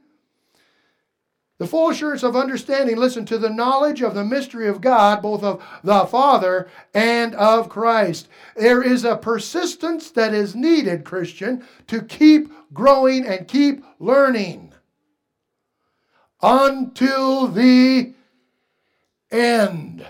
The 1.58 1.66
full 1.66 1.90
assurance 1.90 2.24
of 2.24 2.34
understanding, 2.34 2.96
listen, 2.96 3.24
to 3.26 3.38
the 3.38 3.50
knowledge 3.50 4.02
of 4.02 4.14
the 4.14 4.24
mystery 4.24 4.66
of 4.66 4.80
God, 4.80 5.22
both 5.22 5.44
of 5.44 5.62
the 5.84 6.06
Father 6.06 6.68
and 6.92 7.34
of 7.36 7.68
Christ. 7.68 8.28
There 8.56 8.82
is 8.82 9.04
a 9.04 9.16
persistence 9.16 10.10
that 10.10 10.34
is 10.34 10.56
needed, 10.56 11.04
Christian, 11.04 11.64
to 11.86 12.02
keep 12.02 12.50
growing 12.72 13.26
and 13.26 13.46
keep 13.46 13.84
learning 14.00 14.72
until 16.42 17.46
the 17.46 18.12
end. 19.32 20.06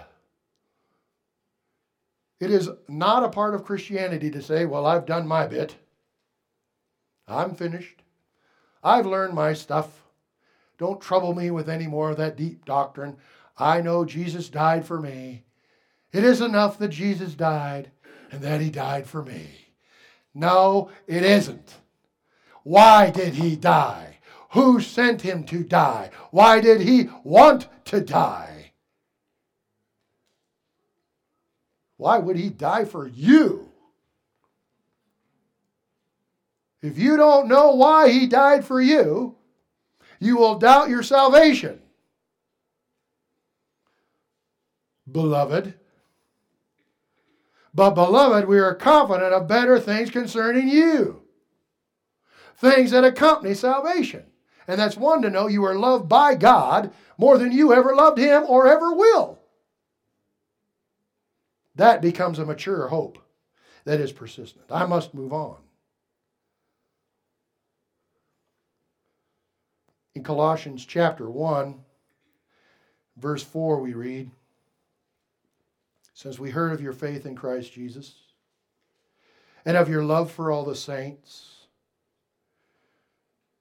It 2.41 2.51
is 2.51 2.69
not 2.89 3.23
a 3.23 3.29
part 3.29 3.55
of 3.55 3.65
Christianity 3.65 4.31
to 4.31 4.43
say, 4.43 4.67
well, 4.67 4.85
I've 4.85 5.07
done 5.07 5.29
my 5.29 5.47
bit. 5.47 5.77
I'm 7.29 7.55
finished. 7.55 8.03
I've 8.83 9.07
learned 9.07 9.35
my 9.35 9.53
stuff. 9.53 10.03
Don't 10.77 11.01
trouble 11.01 11.35
me 11.35 11.53
with 11.53 11.69
any 11.69 11.87
more 11.87 12.11
of 12.11 12.17
that 12.17 12.37
deep 12.37 12.65
doctrine. 12.65 13.17
I 13.57 13.81
know 13.81 14.05
Jesus 14.05 14.49
died 14.49 14.85
for 14.85 15.01
me. 15.01 15.45
It 16.13 16.25
is 16.25 16.41
enough 16.41 16.79
that 16.79 16.89
Jesus 16.89 17.35
died 17.35 17.93
and 18.33 18.43
that 18.43 18.61
he 18.61 18.71
died 18.71 19.07
for 19.07 19.23
me. 19.23 19.47
No, 20.35 20.91
it 21.07 21.23
isn't. 21.23 21.75
Why 22.65 23.11
did 23.11 23.35
he 23.35 23.55
die? 23.55 24.19
Who 24.51 24.81
sent 24.81 25.23
him 25.23 25.45
to 25.45 25.63
die? 25.63 26.11
Why 26.31 26.61
did 26.61 26.81
he 26.81 27.09
want 27.23 27.69
to 27.87 28.01
die? 28.01 28.62
Why 32.03 32.19
would 32.19 32.37
he 32.37 32.51
die 32.51 32.85
for 32.85 33.07
you? 33.07 33.71
If 36.83 36.99
you 36.99 37.17
don't 37.17 37.47
know 37.47 37.77
why 37.77 38.09
he 38.11 38.27
died 38.27 38.65
for 38.65 38.83
you, 38.83 39.37
you 40.19 40.37
will 40.37 40.59
doubt 40.59 40.89
your 40.89 41.05
salvation. 41.05 41.81
Beloved, 45.13 45.75
but 47.73 47.91
beloved, 47.91 48.49
we 48.49 48.59
are 48.59 48.75
confident 48.75 49.33
of 49.33 49.47
better 49.47 49.79
things 49.79 50.11
concerning 50.11 50.67
you. 50.67 51.23
Things 52.57 52.91
that 52.91 53.05
accompany 53.05 53.55
salvation. 53.55 54.25
And 54.67 54.81
that's 54.81 54.97
one 54.97 55.23
to 55.23 55.31
know 55.31 55.47
you 55.47 55.65
are 55.65 55.79
loved 55.79 56.09
by 56.09 56.35
God 56.35 56.93
more 57.17 57.39
than 57.39 57.53
you 57.53 57.73
ever 57.73 57.95
loved 57.95 58.19
him 58.19 58.43
or 58.49 58.67
ever 58.67 58.93
will. 58.93 59.39
That 61.75 62.03
becomes 62.03 62.39
a 62.39 62.45
mature 62.45 62.89
hope 62.89 63.19
that 63.85 64.01
is 64.01 64.13
persistent. 64.13 64.67
I 64.71 64.87
must 64.87 65.15
move 65.15 65.33
on. 65.33 65.57
In 70.15 70.23
Colossians 70.23 70.85
chapter 70.85 71.31
1, 71.31 71.75
verse 73.17 73.43
4, 73.43 73.81
we 73.81 73.95
read, 73.95 74.31
Since 76.13 76.39
we 76.39 76.51
heard 76.51 76.73
of 76.73 76.83
your 76.83 76.93
faith 76.93 77.25
in 77.25 77.35
Christ 77.35 77.73
Jesus 77.73 78.15
and 79.65 79.77
of 79.77 79.89
your 79.89 80.05
love 80.05 80.31
for 80.31 80.51
all 80.51 80.65
the 80.65 80.77
saints, 80.77 81.67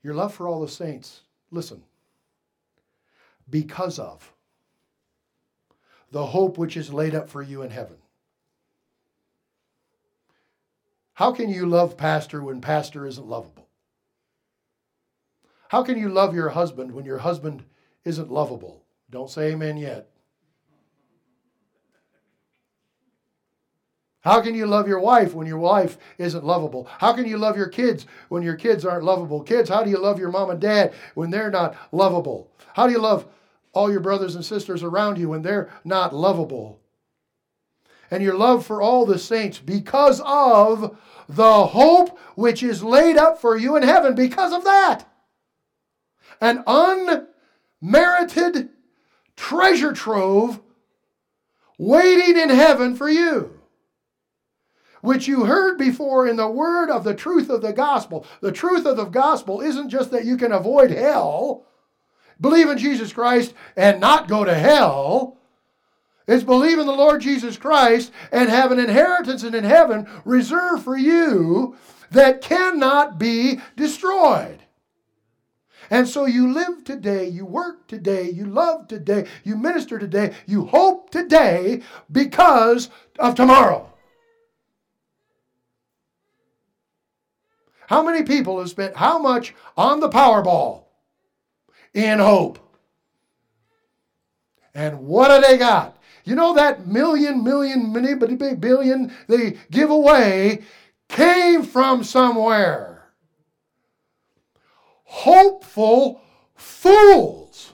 your 0.04 0.14
love 0.14 0.34
for 0.34 0.48
all 0.48 0.60
the 0.60 0.68
saints, 0.68 1.22
listen, 1.52 1.84
because 3.50 3.98
of 3.98 4.34
the 6.12 6.26
hope 6.26 6.58
which 6.58 6.76
is 6.76 6.92
laid 6.92 7.16
up 7.16 7.30
for 7.30 7.42
you 7.42 7.62
in 7.62 7.70
heaven. 7.70 8.01
How 11.22 11.32
can 11.32 11.52
you 11.52 11.68
love 11.68 11.98
pastor 11.98 12.42
when 12.42 12.62
pastor 12.62 13.06
isn't 13.06 13.28
lovable? 13.28 13.70
How 15.70 15.84
can 15.84 15.96
you 15.96 16.10
love 16.10 16.34
your 16.34 16.50
husband 16.50 16.92
when 16.94 17.06
your 17.06 17.20
husband 17.20 17.64
isn't 18.04 18.32
lovable? 18.32 18.82
Don't 19.08 19.30
say 19.30 19.52
amen 19.52 19.78
yet. 19.78 20.10
How 24.22 24.42
can 24.42 24.56
you 24.56 24.66
love 24.66 24.88
your 24.88 25.00
wife 25.00 25.36
when 25.36 25.46
your 25.46 25.60
wife 25.60 26.00
isn't 26.18 26.44
lovable? 26.44 26.86
How 26.98 27.14
can 27.14 27.28
you 27.28 27.38
love 27.38 27.56
your 27.56 27.70
kids 27.70 28.08
when 28.30 28.42
your 28.42 28.56
kids 28.56 28.84
aren't 28.84 29.04
lovable? 29.04 29.44
Kids, 29.44 29.70
how 29.70 29.84
do 29.84 29.92
you 29.92 30.00
love 30.00 30.18
your 30.18 30.32
mom 30.32 30.50
and 30.50 30.60
dad 30.60 30.92
when 31.14 31.30
they're 31.30 31.52
not 31.52 31.78
lovable? 31.92 32.50
How 32.74 32.88
do 32.88 32.94
you 32.94 33.00
love 33.00 33.28
all 33.74 33.92
your 33.92 34.00
brothers 34.00 34.34
and 34.34 34.44
sisters 34.44 34.82
around 34.82 35.20
you 35.20 35.30
when 35.30 35.44
they're 35.44 35.70
not 35.84 36.16
lovable? 36.16 36.81
And 38.12 38.22
your 38.22 38.38
love 38.38 38.66
for 38.66 38.82
all 38.82 39.06
the 39.06 39.18
saints 39.18 39.58
because 39.60 40.22
of 40.26 40.98
the 41.28 41.68
hope 41.68 42.20
which 42.36 42.62
is 42.62 42.84
laid 42.84 43.18
up 43.18 43.40
for 43.40 43.58
you 43.58 43.76
in 43.78 43.84
heaven, 43.84 44.14
because 44.14 44.52
of 44.54 44.66
that. 44.66 45.06
An 46.42 46.64
unmerited 47.82 48.70
treasure 49.36 49.94
trove 49.94 50.60
waiting 51.78 52.38
in 52.38 52.50
heaven 52.50 52.96
for 52.96 53.10
you 53.10 53.62
which 55.02 55.28
you 55.28 55.46
heard 55.46 55.78
before 55.78 56.28
in 56.28 56.36
the 56.38 56.48
word 56.48 56.90
of 56.90 57.04
the 57.04 57.14
truth 57.14 57.50
of 57.50 57.62
the 57.62 57.74
gospel. 57.74 58.26
The 58.40 58.52
truth 58.52 58.86
of 58.86 58.98
the 58.98 59.06
gospel 59.06 59.62
isn't 59.62 59.90
just 59.90 60.12
that 60.12 60.26
you 60.26 60.38
can 60.38 60.52
avoid 60.52 60.92
hell, 60.92 61.66
believe 62.40 62.70
in 62.70 62.78
Jesus 62.78 63.12
Christ 63.12 63.54
and 63.76 64.00
not 64.00 64.28
go 64.28 64.44
to 64.44 64.54
hell. 64.54 65.38
It's 66.32 66.46
believe 66.46 66.80
in 66.80 66.86
the 66.86 66.94
Lord 66.94 67.20
Jesus 67.20 67.58
Christ 67.58 68.10
and 68.32 68.50
have 68.50 68.72
an 68.72 68.80
inheritance 68.80 69.44
in 69.44 69.54
heaven 69.66 70.08
reserved 70.24 70.82
for 70.82 70.98
you 70.98 71.76
that 72.12 72.42
cannot 72.42 73.20
be 73.20 73.60
destroyed. 73.76 74.60
And 75.90 76.08
so 76.08 76.26
you 76.26 76.54
live 76.54 76.86
today, 76.86 77.28
you 77.28 77.46
work 77.46 77.86
today, 77.86 78.30
you 78.30 78.46
love 78.46 78.88
today, 78.88 79.28
you 79.44 79.58
minister 79.58 80.00
today, 80.00 80.34
you 80.46 80.68
hope 80.68 81.10
today 81.10 81.82
because 82.10 82.90
of 83.20 83.36
tomorrow. 83.36 83.92
How 87.88 88.02
many 88.02 88.24
people 88.24 88.58
have 88.60 88.70
spent 88.70 88.96
how 88.96 89.20
much 89.20 89.54
on 89.76 90.00
the 90.00 90.08
Powerball 90.08 90.86
in 91.94 92.20
hope? 92.20 92.58
And 94.74 95.02
what 95.02 95.28
do 95.28 95.46
they 95.46 95.58
got? 95.58 95.98
You 96.24 96.36
know 96.36 96.54
that 96.54 96.88
million, 96.88 97.44
million, 97.44 97.92
many, 97.92 98.14
billion 98.56 99.14
they 99.28 99.58
give 99.72 99.90
away 99.90 100.64
came 101.10 101.64
from 101.64 102.04
somewhere. 102.04 103.12
Hopeful 105.04 106.22
fools 106.56 107.74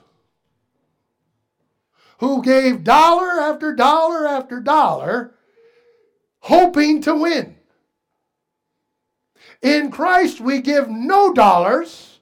who 2.18 2.42
gave 2.42 2.84
dollar 2.84 3.40
after 3.40 3.74
dollar 3.74 4.26
after 4.26 4.60
dollar 4.60 5.34
hoping 6.40 7.02
to 7.02 7.14
win. 7.14 7.56
In 9.62 9.90
Christ, 9.90 10.40
we 10.40 10.60
give 10.60 10.88
no 10.88 11.32
dollars, 11.32 12.20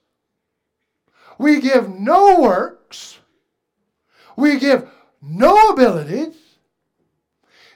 we 1.39 1.61
give 1.61 1.89
no 1.89 2.41
works, 2.41 3.19
we 4.37 4.59
give 4.59 4.89
no 5.23 5.69
abilities. 5.69 6.37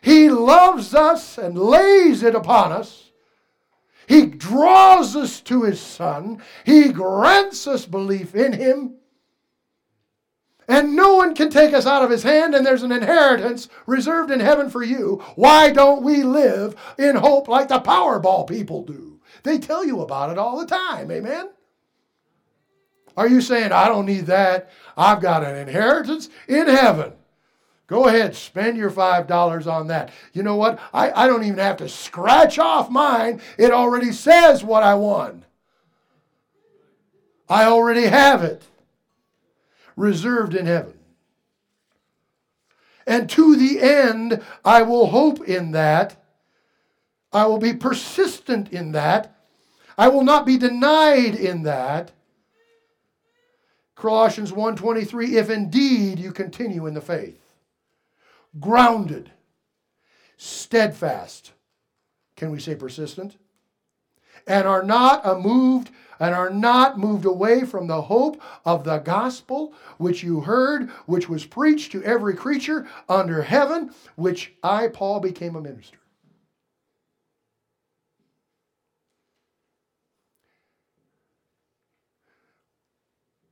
He 0.02 0.30
loves 0.30 0.94
us 0.94 1.38
and 1.38 1.58
lays 1.58 2.22
it 2.22 2.34
upon 2.34 2.72
us. 2.72 3.10
He 4.06 4.26
draws 4.26 5.14
us 5.14 5.40
to 5.42 5.62
His 5.62 5.80
Son. 5.80 6.42
He 6.64 6.88
grants 6.88 7.66
us 7.66 7.86
belief 7.86 8.34
in 8.34 8.52
Him. 8.52 8.94
And 10.66 10.94
no 10.96 11.14
one 11.14 11.34
can 11.34 11.50
take 11.50 11.74
us 11.74 11.86
out 11.86 12.02
of 12.02 12.10
His 12.10 12.22
hand, 12.22 12.54
and 12.54 12.64
there's 12.64 12.82
an 12.82 12.92
inheritance 12.92 13.68
reserved 13.86 14.30
in 14.30 14.40
heaven 14.40 14.70
for 14.70 14.82
you. 14.82 15.22
Why 15.34 15.70
don't 15.70 16.02
we 16.02 16.22
live 16.22 16.76
in 16.98 17.16
hope 17.16 17.48
like 17.48 17.68
the 17.68 17.80
Powerball 17.80 18.48
people 18.48 18.84
do? 18.84 19.20
They 19.42 19.58
tell 19.58 19.84
you 19.84 20.00
about 20.00 20.30
it 20.30 20.38
all 20.38 20.58
the 20.58 20.66
time. 20.66 21.10
Amen? 21.10 21.50
Are 23.16 23.28
you 23.28 23.40
saying, 23.40 23.72
I 23.72 23.86
don't 23.86 24.06
need 24.06 24.26
that? 24.26 24.70
I've 24.96 25.20
got 25.20 25.44
an 25.44 25.56
inheritance 25.56 26.28
in 26.48 26.68
heaven. 26.68 27.12
Go 27.90 28.06
ahead, 28.06 28.36
spend 28.36 28.78
your 28.78 28.88
$5 28.92 29.66
on 29.66 29.88
that. 29.88 30.12
You 30.32 30.44
know 30.44 30.54
what? 30.54 30.78
I, 30.94 31.10
I 31.10 31.26
don't 31.26 31.42
even 31.42 31.58
have 31.58 31.78
to 31.78 31.88
scratch 31.88 32.56
off 32.56 32.88
mine. 32.88 33.40
It 33.58 33.72
already 33.72 34.12
says 34.12 34.62
what 34.62 34.84
I 34.84 34.94
won. 34.94 35.44
I 37.48 37.64
already 37.64 38.04
have 38.04 38.44
it 38.44 38.62
reserved 39.96 40.54
in 40.54 40.66
heaven. 40.66 40.94
And 43.08 43.28
to 43.30 43.56
the 43.56 43.80
end, 43.80 44.40
I 44.64 44.82
will 44.82 45.08
hope 45.08 45.42
in 45.48 45.72
that 45.72 46.16
I 47.32 47.46
will 47.46 47.58
be 47.58 47.72
persistent 47.72 48.72
in 48.72 48.92
that. 48.92 49.34
I 49.98 50.06
will 50.06 50.22
not 50.22 50.46
be 50.46 50.58
denied 50.58 51.34
in 51.34 51.64
that. 51.64 52.12
Colossians 53.96 54.52
1:23 54.52 55.34
if 55.34 55.50
indeed 55.50 56.20
you 56.20 56.30
continue 56.30 56.86
in 56.86 56.94
the 56.94 57.00
faith 57.00 57.39
grounded 58.58 59.30
steadfast 60.36 61.52
can 62.36 62.50
we 62.50 62.58
say 62.58 62.74
persistent 62.74 63.36
and 64.46 64.66
are 64.66 64.82
not 64.82 65.40
moved 65.40 65.90
and 66.18 66.34
are 66.34 66.50
not 66.50 66.98
moved 66.98 67.24
away 67.24 67.64
from 67.64 67.86
the 67.86 68.02
hope 68.02 68.40
of 68.64 68.84
the 68.84 68.98
gospel 68.98 69.72
which 69.98 70.22
you 70.22 70.40
heard 70.40 70.88
which 71.06 71.28
was 71.28 71.44
preached 71.46 71.92
to 71.92 72.02
every 72.02 72.34
creature 72.34 72.88
under 73.08 73.42
heaven 73.42 73.90
which 74.16 74.54
I 74.62 74.88
Paul 74.88 75.20
became 75.20 75.54
a 75.54 75.60
minister 75.60 75.98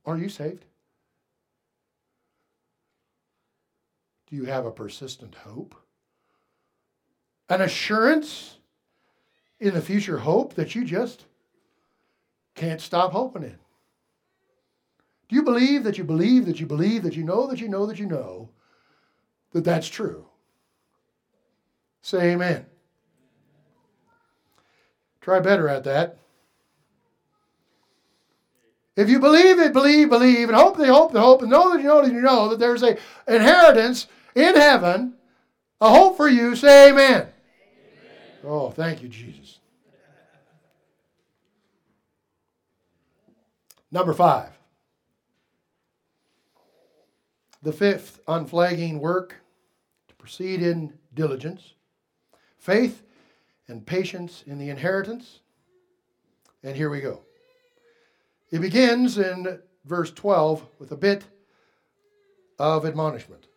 Are 0.09 0.17
you 0.17 0.27
saved? 0.27 0.65
Do 4.29 4.35
you 4.35 4.45
have 4.45 4.65
a 4.65 4.71
persistent 4.71 5.35
hope? 5.43 5.75
An 7.49 7.61
assurance 7.61 8.57
in 9.59 9.73
the 9.73 9.81
future 9.81 10.19
hope 10.19 10.53
that 10.53 10.75
you 10.75 10.85
just 10.85 11.25
can't 12.55 12.81
stop 12.81 13.11
hoping 13.11 13.43
in? 13.43 13.57
Do 15.29 15.35
you 15.35 15.43
believe 15.43 15.83
that 15.83 15.97
you 15.97 16.03
believe 16.03 16.45
that 16.45 16.59
you 16.59 16.65
believe 16.65 17.03
that 17.03 17.15
you 17.15 17.23
know 17.23 17.47
that 17.47 17.59
you 17.59 17.67
know 17.67 17.85
that 17.85 17.99
you 17.99 18.05
know 18.05 18.49
that 19.51 19.63
that's 19.63 19.87
true? 19.87 20.25
Say 22.01 22.31
amen. 22.31 22.65
Try 25.21 25.39
better 25.39 25.67
at 25.67 25.83
that. 25.83 26.17
If 28.95 29.09
you 29.09 29.19
believe 29.19 29.59
it, 29.59 29.71
believe, 29.71 30.09
believe, 30.09 30.49
and 30.49 30.57
hope 30.57 30.77
they 30.77 30.87
hope, 30.87 31.13
they 31.13 31.19
hope, 31.19 31.41
and 31.41 31.51
know 31.51 31.71
that 31.71 31.81
you 31.81 31.87
know 31.87 32.01
that 32.01 32.11
you 32.11 32.21
know 32.21 32.49
that 32.49 32.59
there's 32.59 32.83
a 32.83 32.97
inheritance 33.27 34.07
in 34.39 34.55
heaven, 34.55 35.13
a 35.81 35.89
hope 35.89 36.17
for 36.17 36.27
you, 36.27 36.55
say 36.55 36.89
amen. 36.89 37.13
amen. 37.13 37.27
Oh, 38.43 38.69
thank 38.69 39.01
you, 39.01 39.09
Jesus. 39.09 39.59
Number 43.91 44.13
five. 44.13 44.51
The 47.61 47.73
fifth 47.73 48.21
unflagging 48.27 48.99
work 48.99 49.35
to 50.07 50.15
proceed 50.15 50.61
in 50.61 50.93
diligence, 51.13 51.73
faith, 52.57 53.03
and 53.67 53.85
patience 53.85 54.43
in 54.47 54.57
the 54.57 54.69
inheritance. 54.69 55.41
And 56.63 56.75
here 56.75 56.89
we 56.89 57.01
go. 57.01 57.21
It 58.49 58.59
begins 58.59 59.17
in 59.17 59.59
verse 59.85 60.11
12 60.11 60.65
with 60.79 60.91
a 60.91 60.97
bit 60.97 61.25
of 62.57 62.85
admonishment 62.85 63.48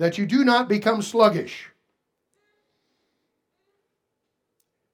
that 0.00 0.16
you 0.16 0.24
do 0.24 0.44
not 0.44 0.66
become 0.66 1.02
sluggish. 1.02 1.68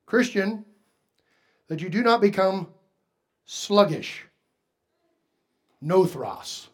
Christian, 0.04 0.64
that 1.68 1.80
you 1.80 1.88
do 1.88 2.02
not 2.02 2.20
become 2.20 2.66
sluggish. 3.44 4.24
Nothros 5.80 6.66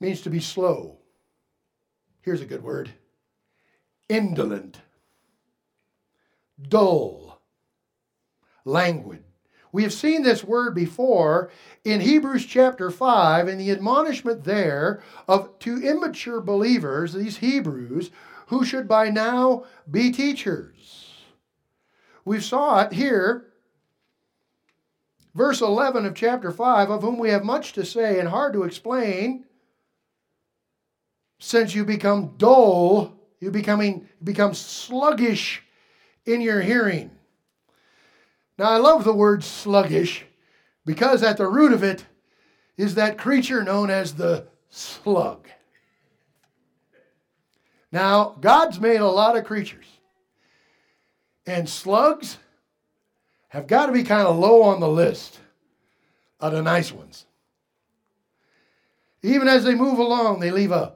means 0.00 0.20
to 0.20 0.28
be 0.28 0.38
slow. 0.38 0.98
Here's 2.20 2.42
a 2.42 2.46
good 2.46 2.62
word 2.62 2.90
indolent, 4.10 4.76
dull 6.68 7.40
languid. 8.66 9.24
We 9.72 9.82
have 9.82 9.92
seen 9.92 10.22
this 10.22 10.42
word 10.42 10.74
before 10.74 11.50
in 11.84 12.00
Hebrews 12.00 12.46
chapter 12.46 12.90
5 12.90 13.48
in 13.48 13.58
the 13.58 13.70
admonishment 13.70 14.44
there 14.44 15.02
of 15.26 15.58
to 15.60 15.82
immature 15.82 16.40
believers, 16.40 17.12
these 17.12 17.38
Hebrews, 17.38 18.10
who 18.46 18.64
should 18.64 18.88
by 18.88 19.10
now 19.10 19.64
be 19.90 20.10
teachers. 20.10 21.14
We 22.24 22.40
saw 22.40 22.80
it 22.80 22.92
here, 22.92 23.46
verse 25.34 25.60
11 25.60 26.06
of 26.06 26.14
chapter 26.14 26.50
5, 26.50 26.90
of 26.90 27.02
whom 27.02 27.18
we 27.18 27.30
have 27.30 27.44
much 27.44 27.72
to 27.74 27.84
say 27.84 28.18
and 28.18 28.28
hard 28.28 28.54
to 28.54 28.64
explain, 28.64 29.44
since 31.38 31.74
you 31.74 31.84
become 31.84 32.34
dull, 32.36 33.14
you 33.38 33.50
becoming 33.50 34.08
become 34.22 34.54
sluggish 34.54 35.62
in 36.26 36.40
your 36.40 36.60
hearing. 36.60 37.10
Now 38.58 38.70
I 38.70 38.78
love 38.78 39.04
the 39.04 39.14
word 39.14 39.44
sluggish 39.44 40.24
because 40.84 41.22
at 41.22 41.36
the 41.36 41.46
root 41.46 41.72
of 41.72 41.84
it 41.84 42.04
is 42.76 42.96
that 42.96 43.16
creature 43.16 43.62
known 43.62 43.88
as 43.88 44.14
the 44.14 44.46
slug. 44.68 45.48
Now, 47.90 48.36
God's 48.40 48.80
made 48.80 49.00
a 49.00 49.06
lot 49.06 49.36
of 49.36 49.44
creatures. 49.44 49.86
And 51.46 51.68
slugs 51.68 52.36
have 53.48 53.66
got 53.66 53.86
to 53.86 53.92
be 53.92 54.02
kind 54.02 54.26
of 54.26 54.36
low 54.36 54.62
on 54.62 54.80
the 54.80 54.88
list 54.88 55.40
of 56.38 56.52
the 56.52 56.62
nice 56.62 56.92
ones. 56.92 57.24
Even 59.22 59.48
as 59.48 59.64
they 59.64 59.74
move 59.74 59.98
along, 59.98 60.40
they 60.40 60.50
leave 60.50 60.70
a 60.70 60.94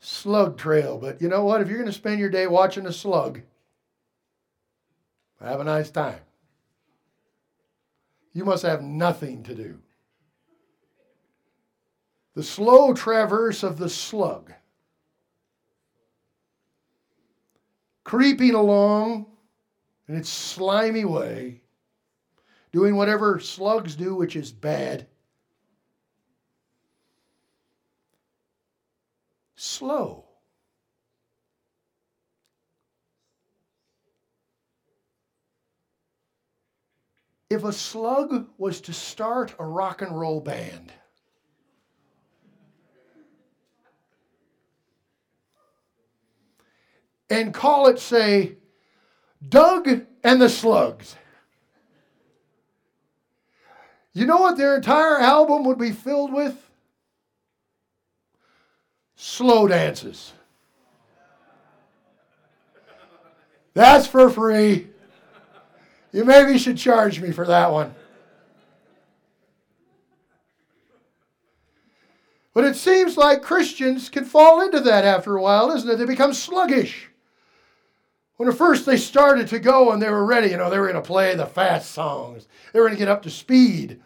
slug 0.00 0.58
trail. 0.58 0.98
But 0.98 1.22
you 1.22 1.28
know 1.28 1.44
what? 1.44 1.60
If 1.60 1.68
you're 1.68 1.78
going 1.78 1.86
to 1.86 1.92
spend 1.92 2.20
your 2.20 2.28
day 2.28 2.46
watching 2.46 2.86
a 2.86 2.92
slug, 2.92 3.40
have 5.40 5.60
a 5.60 5.64
nice 5.64 5.90
time. 5.90 6.20
You 8.34 8.44
must 8.44 8.64
have 8.64 8.82
nothing 8.82 9.44
to 9.44 9.54
do. 9.54 9.80
The 12.34 12.42
slow 12.42 12.92
traverse 12.92 13.62
of 13.62 13.78
the 13.78 13.88
slug, 13.88 14.52
creeping 18.02 18.54
along 18.54 19.26
in 20.08 20.16
its 20.16 20.28
slimy 20.28 21.04
way, 21.04 21.62
doing 22.72 22.96
whatever 22.96 23.38
slugs 23.38 23.94
do, 23.94 24.16
which 24.16 24.34
is 24.34 24.50
bad. 24.50 25.06
Slow. 29.54 30.24
If 37.54 37.62
a 37.62 37.72
slug 37.72 38.48
was 38.58 38.80
to 38.80 38.92
start 38.92 39.54
a 39.60 39.64
rock 39.64 40.02
and 40.02 40.18
roll 40.18 40.40
band, 40.40 40.92
and 47.30 47.54
call 47.54 47.86
it, 47.86 48.00
say, 48.00 48.56
Doug 49.48 49.88
and 50.24 50.42
the 50.42 50.48
Slugs. 50.48 51.14
You 54.14 54.26
know 54.26 54.38
what 54.38 54.56
their 54.56 54.74
entire 54.74 55.20
album 55.20 55.62
would 55.66 55.78
be 55.78 55.92
filled 55.92 56.32
with? 56.32 56.56
Slow 59.14 59.68
dances. 59.68 60.32
That's 63.74 64.08
for 64.08 64.28
free. 64.28 64.88
You 66.14 66.24
maybe 66.24 66.58
should 66.58 66.78
charge 66.78 67.20
me 67.20 67.32
for 67.32 67.44
that 67.44 67.72
one. 67.72 67.92
But 72.54 72.62
it 72.62 72.76
seems 72.76 73.16
like 73.16 73.42
Christians 73.42 74.08
can 74.08 74.24
fall 74.24 74.62
into 74.62 74.78
that 74.78 75.04
after 75.04 75.36
a 75.36 75.42
while, 75.42 75.72
isn't 75.72 75.90
it? 75.90 75.96
They 75.96 76.04
become 76.04 76.32
sluggish. 76.32 77.10
When 78.36 78.48
at 78.48 78.54
first 78.54 78.86
they 78.86 78.96
started 78.96 79.48
to 79.48 79.58
go 79.58 79.90
and 79.90 80.00
they 80.00 80.08
were 80.08 80.24
ready, 80.24 80.50
you 80.50 80.56
know, 80.56 80.70
they 80.70 80.78
were 80.78 80.88
going 80.88 81.02
to 81.02 81.06
play 81.06 81.34
the 81.34 81.46
fast 81.46 81.90
songs. 81.90 82.46
They 82.72 82.78
were 82.78 82.86
going 82.86 82.96
to 82.96 83.04
get 83.04 83.10
up 83.10 83.22
to 83.22 83.30
speed. 83.30 84.00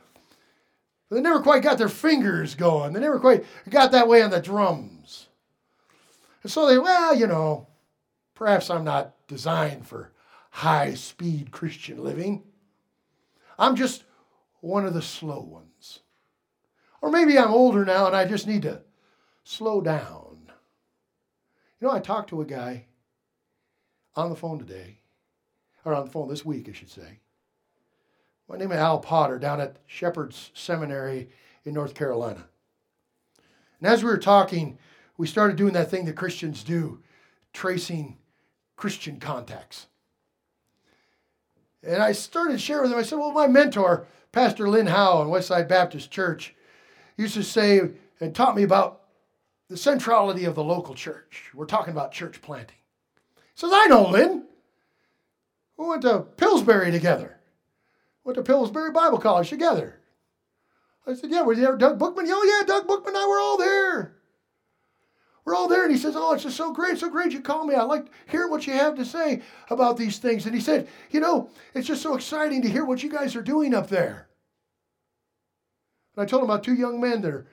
But 1.11 1.17
they 1.17 1.21
never 1.21 1.43
quite 1.43 1.63
got 1.63 1.77
their 1.77 1.91
fingers 1.91 2.55
going. 2.55 2.95
They 2.95 3.01
never 3.01 3.21
quite 3.21 3.45
got 3.69 3.93
that 3.93 4.09
way 4.09 4.23
on 4.23 4.31
the 4.31 4.41
drums. 4.41 5.29
And 6.43 6.51
so 6.51 6.67
they, 6.67 6.79
well, 6.79 7.15
you 7.15 7.27
know, 7.27 7.67
perhaps 8.35 8.71
I'm 8.71 8.85
not 8.85 9.15
designed 9.27 9.87
for 9.87 10.11
high 10.51 10.95
speed 10.95 11.51
Christian 11.51 12.03
living. 12.03 12.43
I'm 13.59 13.77
just 13.77 14.05
one 14.61 14.87
of 14.87 14.95
the 14.95 15.03
slow 15.03 15.41
ones. 15.41 16.01
Or 17.01 17.11
maybe 17.11 17.39
I'm 17.39 17.53
older 17.53 17.85
now 17.85 18.07
and 18.07 18.17
I 18.17 18.25
just 18.25 18.47
need 18.47 18.63
to 18.63 18.83
slow 19.45 19.81
down. 19.81 20.51
You 21.81 21.87
know, 21.87 21.95
I 21.95 22.01
talked 22.01 22.31
to 22.31 22.41
a 22.41 22.47
guy 22.47 22.87
on 24.17 24.31
the 24.31 24.37
phone 24.37 24.59
today, 24.59 24.99
or 25.85 25.95
on 25.95 26.05
the 26.05 26.11
phone 26.11 26.29
this 26.29 26.45
week, 26.45 26.69
I 26.69 26.73
should 26.73 26.91
say. 26.91 27.21
My 28.49 28.57
name 28.57 28.73
is 28.73 28.79
Al 28.79 28.99
Potter 28.99 29.39
down 29.39 29.61
at 29.61 29.77
Shepherd's 29.87 30.51
Seminary 30.55 31.29
in 31.65 31.75
North 31.75 31.95
Carolina. 31.95 32.47
And 33.79 33.89
as 33.89 34.03
we 34.03 34.11
were 34.11 34.19
talking, 34.19 34.79
we 35.17 35.27
started 35.27 35.57
doing 35.57 35.75
that 35.75 35.91
thing 35.91 36.05
that 36.07 36.17
Christians 36.17 36.65
do, 36.65 37.01
tracing 37.53 38.17
Christian 38.77 39.21
contacts. 39.21 39.87
And 41.83 42.03
I 42.03 42.13
started 42.13 42.61
sharing 42.61 42.83
with 42.83 42.93
him, 42.93 42.99
I 42.99 43.03
said, 43.03 43.19
Well, 43.19 43.33
my 43.33 43.47
mentor, 43.47 44.07
Pastor 44.33 44.69
Lynn 44.69 44.87
Howe 44.87 45.23
in 45.23 45.29
Westside 45.29 45.69
Baptist 45.69 46.11
Church, 46.11 46.55
used 47.17 47.35
to 47.35 47.43
say 47.43 47.81
and 48.21 48.35
taught 48.35 48.57
me 48.57 48.63
about 48.63 49.03
the 49.69 49.77
centrality 49.77 50.45
of 50.45 50.55
the 50.55 50.65
local 50.65 50.95
church. 50.95 51.51
We're 51.55 51.67
talking 51.67 51.93
about 51.93 52.13
church 52.13 52.41
planting. 52.43 52.77
He 53.37 53.43
says, 53.55 53.71
I 53.73 53.87
know 53.87 54.09
Lynn. 54.09 54.45
We 55.77 55.87
went 55.87 56.03
to 56.03 56.21
Pillsbury 56.37 56.91
together. 56.91 57.39
Went 58.25 58.37
to 58.37 58.43
Pillsbury 58.43 58.91
Bible 58.91 59.19
College 59.19 59.49
together. 59.49 60.01
I 61.07 61.15
said, 61.15 61.31
Yeah, 61.31 61.43
were 61.43 61.55
you 61.55 61.63
there, 61.63 61.77
Doug 61.77 61.99
Bookman? 61.99 62.27
Oh, 62.29 62.59
yeah, 62.61 62.67
Doug 62.67 62.87
Bookman 62.87 63.15
and 63.15 63.25
I 63.25 63.27
were 63.27 63.39
all 63.39 63.57
there. 63.57 64.18
We're 65.49 65.55
all 65.55 65.67
there. 65.67 65.85
And 65.85 65.91
he 65.91 65.97
says, 65.97 66.15
Oh, 66.15 66.35
it's 66.35 66.43
just 66.43 66.59
so 66.59 66.75
great, 66.75 66.99
so 66.99 67.09
great 67.09 67.33
you 67.33 67.41
call 67.41 67.65
me. 67.65 67.75
I 67.75 67.83
like 67.83 68.05
hearing 68.29 68.51
what 68.51 68.67
you 68.67 68.75
have 68.75 68.97
to 68.97 69.05
say 69.07 69.41
about 69.71 69.97
these 69.97 70.19
things. 70.19 70.45
And 70.45 70.55
he 70.55 70.61
said, 70.61 70.87
You 71.11 71.21
know, 71.21 71.49
it's 71.73 71.87
just 71.87 72.03
so 72.03 72.15
exciting 72.15 72.61
to 72.61 72.69
hear 72.69 72.85
what 72.85 73.03
you 73.03 73.09
guys 73.09 73.35
are 73.35 73.41
doing 73.41 73.73
up 73.73 73.89
there. 73.89 74.29
And 76.15 76.23
I 76.23 76.27
told 76.27 76.43
him 76.43 76.51
about 76.51 76.65
two 76.65 76.75
young 76.75 77.01
men 77.01 77.23
that 77.23 77.33
are 77.33 77.47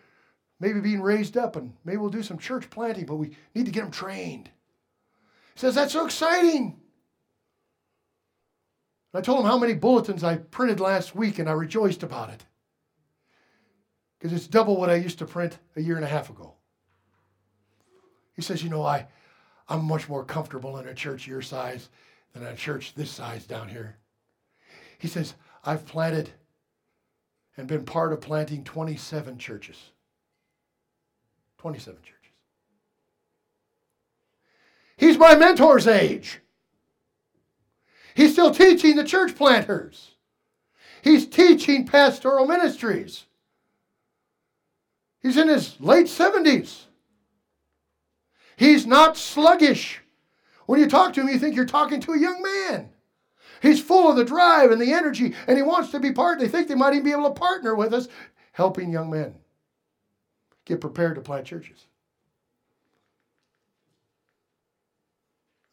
maybe 0.60 0.82
being 0.82 1.02
raised 1.02 1.38
up 1.38 1.56
and 1.56 1.72
maybe 1.86 1.96
we'll 1.96 2.10
do 2.10 2.22
some 2.22 2.38
church 2.38 2.70
planting, 2.70 3.06
but 3.06 3.16
we 3.16 3.38
need 3.54 3.66
to 3.66 3.72
get 3.72 3.84
them 3.84 3.92
trained. 3.92 4.50
He 5.54 5.60
says, 5.62 5.76
That's 5.76 5.94
so 5.94 6.06
exciting. 6.06 6.78
I 9.14 9.22
told 9.22 9.40
him 9.40 9.46
how 9.46 9.58
many 9.58 9.74
bulletins 9.74 10.22
I 10.22 10.36
printed 10.36 10.82
last 10.82 11.16
week, 11.16 11.40
and 11.40 11.48
I 11.48 11.54
rejoiced 11.54 12.04
about 12.04 12.30
it. 12.30 12.44
Because 14.20 14.34
it's 14.34 14.48
double 14.48 14.76
what 14.76 14.90
I 14.90 14.96
used 14.96 15.20
to 15.20 15.26
print 15.26 15.60
a 15.78 15.82
year 15.82 15.96
and 15.96 16.04
a 16.04 16.10
half 16.10 16.30
ago. 16.30 16.56
He 18.36 18.42
says, 18.42 18.64
You 18.64 18.70
know, 18.70 18.84
I, 18.84 19.08
I'm 19.68 19.86
much 19.86 20.08
more 20.08 20.24
comfortable 20.24 20.78
in 20.78 20.88
a 20.88 20.94
church 20.94 21.28
your 21.28 21.42
size 21.42 21.90
than 22.34 22.46
a 22.46 22.56
church 22.56 22.94
this 22.96 23.12
size 23.12 23.46
down 23.46 23.70
here. 23.70 23.98
He 25.00 25.08
says, 25.08 25.36
I've 25.64 25.86
planted 25.86 26.30
and 27.58 27.68
been 27.68 27.86
part 27.86 28.14
of 28.14 28.22
planting 28.22 28.64
27 28.64 29.38
churches. 29.38 29.92
27 31.58 32.00
churches. 32.02 32.12
He's 34.98 35.18
my 35.18 35.36
mentor's 35.36 35.88
age. 35.88 36.40
He's 38.14 38.34
still 38.34 38.52
teaching 38.52 38.96
the 38.96 39.04
church 39.04 39.36
planters. 39.36 40.12
He's 41.02 41.28
teaching 41.28 41.86
pastoral 41.86 42.46
ministries. 42.46 43.26
He's 45.22 45.38
in 45.38 45.48
his 45.48 45.80
late 45.82 46.06
70s. 46.08 46.86
He's 48.58 48.86
not 48.86 49.18
sluggish. 49.18 50.02
When 50.66 50.80
you 50.80 50.88
talk 50.88 51.14
to 51.14 51.22
him, 51.22 51.30
you 51.30 51.38
think 51.38 51.56
you're 51.56 51.66
talking 51.66 52.00
to 52.02 52.14
a 52.14 52.20
young 52.20 52.42
man. 52.42 52.90
He's 53.62 53.82
full 53.82 54.10
of 54.10 54.16
the 54.16 54.26
drive 54.26 54.72
and 54.72 54.82
the 54.82 54.94
energy, 54.94 55.34
and 55.48 55.58
he 55.58 55.64
wants 55.64 55.92
to 55.92 56.00
be 56.00 56.12
part. 56.12 56.40
They 56.40 56.48
think 56.48 56.68
they 56.68 56.76
might 56.76 56.94
even 56.94 57.04
be 57.04 57.12
able 57.12 57.30
to 57.30 57.40
partner 57.40 57.76
with 57.76 57.94
us, 57.94 58.08
helping 58.52 58.92
young 58.92 59.10
men 59.10 59.36
get 60.66 60.82
prepared 60.82 61.16
to 61.16 61.22
plant 61.22 61.46
churches. 61.46 61.86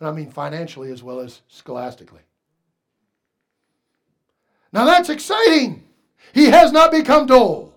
And 0.00 0.08
I 0.08 0.12
mean 0.12 0.30
financially 0.30 0.90
as 0.90 1.02
well 1.02 1.20
as 1.20 1.42
scholastically. 1.48 2.22
Now 4.72 4.84
that's 4.84 5.10
exciting. 5.10 5.84
He 6.32 6.46
has 6.46 6.72
not 6.72 6.90
become 6.90 7.26
dull. 7.26 7.74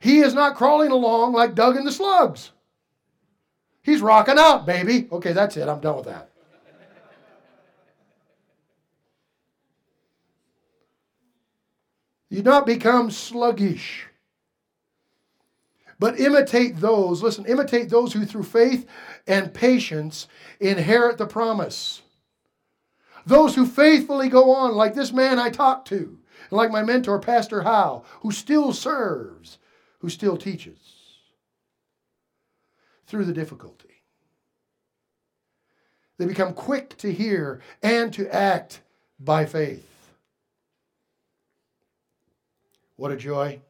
He 0.00 0.20
is 0.20 0.32
not 0.32 0.56
crawling 0.56 0.90
along 0.90 1.32
like 1.32 1.54
Doug 1.54 1.76
and 1.76 1.86
the 1.86 1.92
slugs. 1.92 2.52
He's 3.82 4.00
rocking 4.00 4.38
out, 4.38 4.66
baby. 4.66 5.08
Okay, 5.10 5.32
that's 5.32 5.56
it. 5.56 5.68
I'm 5.68 5.80
done 5.80 5.96
with 5.96 6.06
that. 6.06 6.30
You 12.28 12.42
do 12.42 12.50
not 12.50 12.66
become 12.66 13.10
sluggish 13.10 14.06
but 16.00 16.18
imitate 16.18 16.80
those, 16.80 17.22
listen, 17.22 17.44
imitate 17.44 17.90
those 17.90 18.14
who 18.14 18.24
through 18.24 18.42
faith 18.42 18.88
and 19.26 19.52
patience 19.52 20.26
inherit 20.58 21.18
the 21.18 21.26
promise. 21.26 22.00
Those 23.26 23.54
who 23.54 23.66
faithfully 23.66 24.30
go 24.30 24.50
on, 24.50 24.74
like 24.74 24.94
this 24.94 25.12
man 25.12 25.38
I 25.38 25.50
talked 25.50 25.88
to, 25.88 26.18
and 26.48 26.52
like 26.52 26.70
my 26.70 26.82
mentor, 26.82 27.20
Pastor 27.20 27.62
Howe, 27.62 28.02
who 28.22 28.32
still 28.32 28.72
serves, 28.72 29.58
who 29.98 30.08
still 30.08 30.38
teaches. 30.38 30.99
Through 33.10 33.24
the 33.24 33.32
difficulty. 33.32 34.02
They 36.16 36.26
become 36.26 36.54
quick 36.54 36.96
to 36.98 37.12
hear 37.12 37.60
and 37.82 38.12
to 38.14 38.32
act 38.32 38.82
by 39.18 39.46
faith. 39.46 39.86
What 42.94 43.10
a 43.10 43.16
joy. 43.16 43.60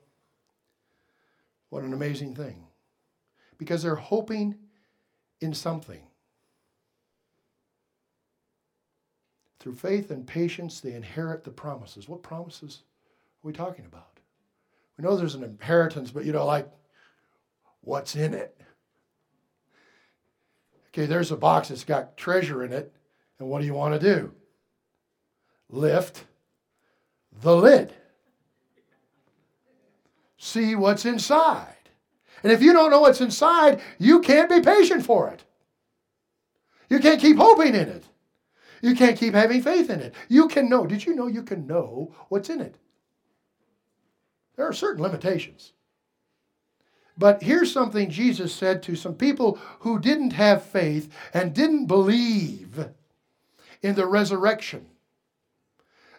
What 1.71 1.85
an 1.85 1.95
amazing 1.95 2.35
thing. 2.35 2.67
Because 3.57 3.83
they're 3.83 3.95
hoping 3.95 4.57
in 5.41 5.55
something. 5.55 6.03
Through 9.59 9.77
faith 9.77 10.11
and 10.11 10.27
patience, 10.27 10.81
they 10.81 10.93
inherit 10.93 11.45
the 11.45 11.51
promises. 11.51 12.09
What 12.09 12.23
promises 12.23 12.83
are 13.43 13.47
we 13.47 13.53
talking 13.53 13.87
about? 13.87 14.19
We 14.99 15.05
know 15.05 15.17
there's 15.17 15.35
an 15.35 15.45
inheritance, 15.45 16.11
but 16.11 16.27
you 16.27 16.33
know, 16.33 16.45
like, 16.45 16.69
what's 17.81 18.17
in 18.17 18.35
it? 18.35 18.60
Okay, 20.93 21.07
there's 21.07 21.31
a 21.31 21.37
box 21.37 21.69
that's 21.69 21.85
got 21.85 22.17
treasure 22.17 22.65
in 22.65 22.73
it, 22.73 22.93
and 23.39 23.49
what 23.49 23.61
do 23.61 23.67
you 23.67 23.75
want 23.75 24.01
to 24.01 24.15
do? 24.15 24.33
Lift 25.69 26.25
the 27.43 27.57
lid. 27.57 27.95
See 30.37 30.75
what's 30.75 31.05
inside. 31.05 31.77
And 32.43 32.51
if 32.51 32.63
you 32.63 32.73
don't 32.73 32.91
know 32.91 33.01
what's 33.01 33.21
inside, 33.21 33.81
you 33.99 34.21
can't 34.21 34.51
be 34.51 34.61
patient 34.61 35.05
for 35.05 35.29
it. 35.29 35.45
You 36.89 36.99
can't 36.99 37.21
keep 37.21 37.37
hoping 37.37 37.75
in 37.75 37.89
it. 37.89 38.05
You 38.83 38.95
can't 38.95 39.19
keep 39.19 39.35
having 39.35 39.63
faith 39.63 39.91
in 39.91 40.01
it. 40.01 40.15
You 40.29 40.49
can 40.49 40.69
know. 40.69 40.87
Did 40.87 41.05
you 41.05 41.15
know 41.15 41.27
you 41.27 41.43
can 41.43 41.67
know 41.67 42.15
what's 42.31 42.51
in 42.51 42.61
it? 42.61 42.77
There 44.57 44.67
are 44.67 44.73
certain 44.73 45.03
limitations. 45.03 45.73
But 47.21 47.43
here's 47.43 47.71
something 47.71 48.09
Jesus 48.09 48.55
said 48.55 48.83
to 48.85 48.97
some 48.97 49.15
people 49.15 49.59
who 49.81 49.99
didn't 49.99 50.31
have 50.31 50.65
faith 50.65 51.13
and 51.35 51.55
didn't 51.55 51.85
believe 51.85 52.89
in 53.83 53.95
the 53.95 54.07
resurrection. 54.07 54.87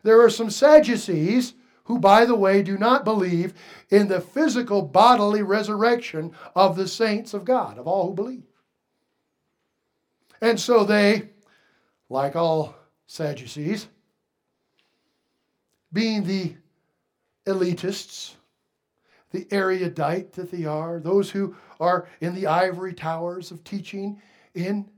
There 0.03 0.21
are 0.21 0.29
some 0.29 0.51
Sadducees 0.51 1.55
who, 1.85 1.97
by 1.97 2.25
the 2.25 2.35
way, 2.35 2.61
do 2.61 2.77
not 2.77 3.03
believe 3.03 3.55
in 3.89 4.09
the 4.09 4.21
physical 4.21 4.83
bodily 4.83 5.41
resurrection 5.41 6.35
of 6.55 6.75
the 6.75 6.87
saints 6.87 7.33
of 7.33 7.45
God, 7.45 7.79
of 7.79 7.87
all 7.87 8.09
who 8.09 8.13
believe. 8.13 8.43
And 10.39 10.59
so 10.59 10.83
they, 10.83 11.31
like 12.09 12.35
all 12.35 12.75
Sadducees, 13.07 13.87
being 15.91 16.25
the 16.25 16.53
elitists, 17.47 18.35
the 19.31 19.47
erudite 19.51 20.33
that 20.33 20.51
they 20.51 20.65
are, 20.65 20.99
those 20.99 21.31
who 21.31 21.55
are 21.79 22.07
in 22.19 22.35
the 22.35 22.47
ivory 22.47 22.93
towers 22.93 23.51
of 23.51 23.63
teaching 23.63 24.21
in 24.53 24.89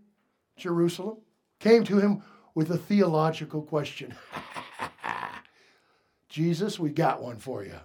Jerusalem, 0.57 1.17
came 1.59 1.84
to 1.86 1.99
him 1.99 2.23
with 2.55 2.71
a 2.71 2.77
theological 2.77 3.61
question. 3.61 4.13
Jesus, 6.29 6.79
we 6.79 6.89
got 6.89 7.21
one 7.21 7.38
for 7.38 7.63
you. 7.63 7.79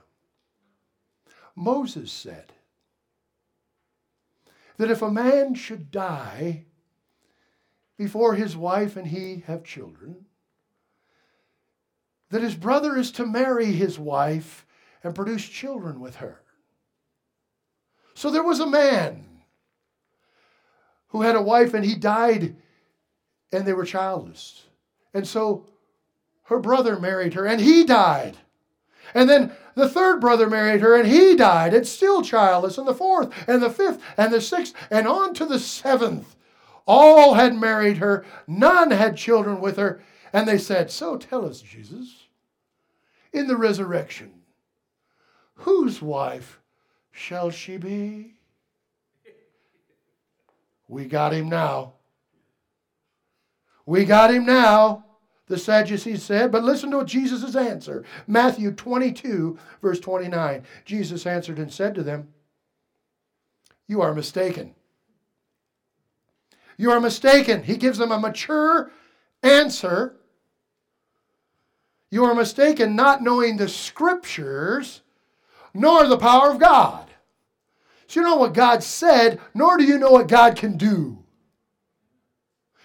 Moses 1.55 2.11
said 2.11 2.53
that 4.79 4.91
if 4.91 5.03
a 5.03 5.11
man 5.11 5.55
should 5.55 5.91
die 5.91 6.65
before 7.99 8.35
his 8.35 8.57
wife 8.57 8.97
and 8.97 9.09
he 9.09 9.43
have 9.47 9.65
children, 9.65 10.25
that 12.31 12.43
his 12.43 12.55
brother 12.55 12.97
is 12.97 13.11
to 13.13 13.27
marry 13.27 13.73
his 13.73 13.99
wife 13.99 14.65
and 15.03 15.15
produce 15.15 15.47
children 15.47 16.01
with 16.01 16.17
her. 16.17 16.43
So 18.15 18.31
there 18.31 18.43
was 18.43 18.61
a 18.61 18.67
man 18.67 19.25
who 21.09 21.23
had 21.23 21.37
a 21.37 21.43
wife 21.43 21.75
and 21.75 21.85
he 21.85 21.95
died 21.95 22.57
and 23.53 23.67
they 23.67 23.73
were 23.73 23.85
childless. 23.85 24.65
And 25.15 25.27
so 25.27 25.67
her 26.45 26.59
brother 26.59 26.99
married 26.99 27.35
her 27.35 27.47
and 27.47 27.61
he 27.61 27.85
died. 27.85 28.37
And 29.15 29.29
then 29.29 29.53
the 29.75 29.89
third 29.89 30.21
brother 30.21 30.51
married 30.51 30.81
her 30.81 30.97
and 30.97 31.09
he 31.09 31.37
died 31.37 31.73
and 31.73 31.87
still 31.87 32.23
childless. 32.23 32.77
And 32.77 32.87
the 32.87 32.95
fourth 32.95 33.33
and 33.49 33.63
the 33.63 33.71
fifth 33.71 34.03
and 34.17 34.33
the 34.33 34.41
sixth 34.41 34.75
and 34.91 35.07
on 35.07 35.35
to 35.35 35.47
the 35.47 35.59
seventh. 35.59 36.35
All 36.87 37.35
had 37.35 37.55
married 37.55 37.99
her, 37.99 38.25
none 38.47 38.91
had 38.91 39.17
children 39.17 39.61
with 39.61 39.77
her. 39.77 40.03
And 40.33 40.49
they 40.49 40.59
said, 40.59 40.91
So 40.91 41.17
tell 41.17 41.45
us, 41.45 41.61
Jesus, 41.61 42.27
in 43.33 43.47
the 43.47 43.57
resurrection, 43.57 44.38
Whose 45.59 46.01
wife 46.01 46.61
shall 47.11 47.51
she 47.51 47.77
be? 47.77 48.35
We 50.87 51.05
got 51.07 51.35
him 51.35 51.49
now. 51.49 51.95
We 53.85 54.05
got 54.05 54.33
him 54.33 54.47
now, 54.47 55.05
the 55.47 55.59
Sadducees 55.59 56.23
said. 56.23 56.53
But 56.53 56.63
listen 56.63 56.91
to 56.93 57.05
Jesus' 57.05 57.57
answer. 57.57 58.05
Matthew 58.27 58.71
22, 58.71 59.59
verse 59.83 59.99
29. 59.99 60.63
Jesus 60.85 61.27
answered 61.27 61.59
and 61.59 61.73
said 61.73 61.95
to 61.97 62.03
them, 62.03 62.29
You 63.87 64.01
are 64.01 64.15
mistaken. 64.15 64.75
You 66.77 66.93
are 66.93 67.01
mistaken. 67.01 67.65
He 67.65 67.77
gives 67.77 67.99
them 67.99 68.13
a 68.13 68.19
mature 68.19 68.93
answer. 69.43 70.15
You 72.11 72.25
are 72.25 72.35
mistaken 72.35 72.95
not 72.95 73.23
knowing 73.23 73.57
the 73.57 73.69
scriptures 73.69 75.03
nor 75.75 76.07
the 76.07 76.17
power 76.17 76.51
of 76.51 76.59
God. 76.59 77.09
So 78.07 78.21
you 78.21 78.27
know 78.27 78.37
what 78.37 78.55
God 78.55 78.83
said, 78.83 79.41
nor 79.55 79.77
do 79.77 79.85
you 79.85 79.99
know 79.99 80.11
what 80.11 80.29
God 80.29 80.57
can 80.57 80.77
do. 80.77 81.19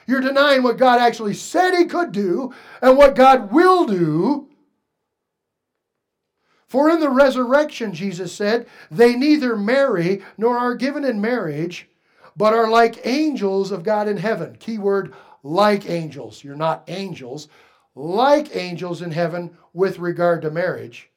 You're 0.05 0.21
denying 0.21 0.63
what 0.63 0.77
God 0.77 0.99
actually 0.99 1.33
said 1.33 1.77
He 1.77 1.85
could 1.85 2.11
do 2.11 2.53
and 2.81 2.97
what 2.97 3.15
God 3.15 3.51
will 3.51 3.85
do. 3.85 4.49
For 6.67 6.89
in 6.89 6.99
the 6.99 7.09
resurrection, 7.09 7.93
Jesus 7.93 8.33
said, 8.33 8.67
they 8.89 9.15
neither 9.15 9.55
marry 9.55 10.23
nor 10.37 10.57
are 10.57 10.75
given 10.75 11.05
in 11.05 11.21
marriage, 11.21 11.87
but 12.35 12.53
are 12.53 12.69
like 12.69 13.05
angels 13.05 13.71
of 13.71 13.83
God 13.83 14.07
in 14.07 14.17
heaven. 14.17 14.57
Keyword 14.59 15.13
like 15.43 15.89
angels. 15.89 16.43
You're 16.43 16.55
not 16.55 16.83
angels. 16.87 17.47
Like 17.95 18.55
angels 18.55 19.03
in 19.03 19.11
heaven 19.11 19.55
with 19.71 19.99
regard 19.99 20.41
to 20.41 20.49
marriage. 20.49 21.11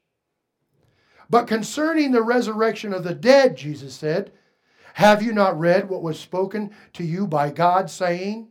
But 1.29 1.47
concerning 1.47 2.13
the 2.13 2.23
resurrection 2.23 2.93
of 2.93 3.05
the 3.05 3.15
dead, 3.15 3.57
Jesus 3.57 3.95
said, 3.95 4.33
Have 4.95 5.23
you 5.23 5.33
not 5.33 5.59
read 5.59 5.89
what 5.89 6.03
was 6.03 6.19
spoken 6.19 6.71
to 6.95 7.05
you 7.05 7.27
by 7.27 7.51
God, 7.51 7.91
saying, 7.91 8.49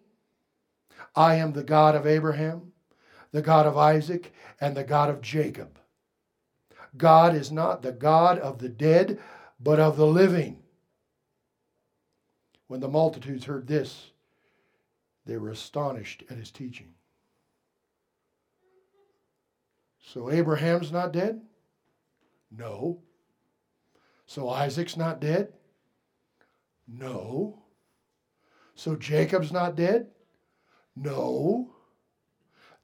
I 1.16 1.36
am 1.36 1.54
the 1.54 1.64
God 1.64 1.96
of 1.96 2.06
Abraham, 2.06 2.74
the 3.32 3.42
God 3.42 3.66
of 3.66 3.78
Isaac, 3.78 4.34
and 4.60 4.76
the 4.76 4.84
God 4.84 5.10
of 5.10 5.22
Jacob? 5.22 5.80
God 6.98 7.36
is 7.36 7.52
not 7.52 7.82
the 7.82 7.92
God 7.92 8.40
of 8.40 8.60
the 8.60 8.70
dead, 8.70 9.20
but 9.60 9.80
of 9.80 9.98
the 9.98 10.08
living. 10.08 10.60
When 12.68 12.80
the 12.80 12.88
multitudes 12.88 13.46
heard 13.46 13.68
this, 13.68 14.12
they 15.26 15.38
were 15.38 15.50
astonished 15.50 16.24
at 16.30 16.38
his 16.38 16.52
teaching. 16.52 16.94
So 20.00 20.32
Abraham's 20.32 20.92
not 20.92 21.12
dead? 21.12 21.42
No. 22.58 23.00
So 24.26 24.50
Isaac's 24.50 24.98
not 24.98 25.22
dead? 25.22 25.54
No. 26.88 27.64
So 28.76 28.96
Jacob's 28.96 29.52
not 29.52 29.76
dead? 29.76 30.08
No. 30.96 31.72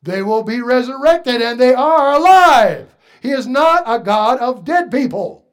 They 0.04 0.22
will 0.22 0.44
be 0.44 0.62
resurrected 0.62 1.42
and 1.42 1.60
they 1.60 1.74
are 1.74 2.14
alive. 2.14 2.96
He 3.22 3.30
is 3.30 3.48
not 3.48 3.84
a 3.86 4.00
God 4.00 4.40
of 4.40 4.66
dead 4.66 4.92
people. 4.92 5.46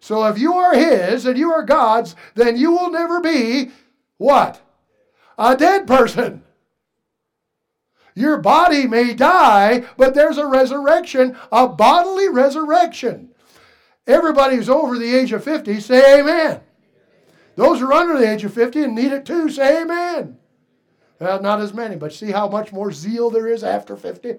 So 0.00 0.26
if 0.26 0.38
you 0.38 0.54
are 0.54 0.74
His 0.74 1.26
and 1.26 1.38
you 1.38 1.52
are 1.52 1.62
God's, 1.62 2.16
then 2.34 2.56
you 2.56 2.72
will 2.72 2.90
never 2.90 3.20
be 3.20 3.70
what? 4.16 4.60
A 5.38 5.56
dead 5.56 5.86
person. 5.86 6.42
Your 8.14 8.38
body 8.38 8.86
may 8.86 9.12
die, 9.12 9.84
but 9.96 10.14
there's 10.14 10.38
a 10.38 10.46
resurrection, 10.46 11.36
a 11.50 11.68
bodily 11.68 12.28
resurrection. 12.28 13.30
Everybody 14.06 14.56
who's 14.56 14.68
over 14.68 14.98
the 14.98 15.14
age 15.14 15.32
of 15.32 15.42
50, 15.42 15.80
say 15.80 16.20
amen. 16.20 16.60
Those 17.56 17.80
who 17.80 17.86
are 17.86 17.92
under 17.92 18.18
the 18.18 18.30
age 18.30 18.44
of 18.44 18.54
50 18.54 18.82
and 18.84 18.94
need 18.94 19.12
it 19.12 19.24
too, 19.24 19.48
say 19.48 19.82
amen. 19.82 20.38
Well, 21.18 21.40
not 21.40 21.60
as 21.60 21.72
many, 21.72 21.96
but 21.96 22.12
see 22.12 22.30
how 22.30 22.48
much 22.48 22.72
more 22.72 22.92
zeal 22.92 23.30
there 23.30 23.48
is 23.48 23.64
after 23.64 23.96
50? 23.96 24.36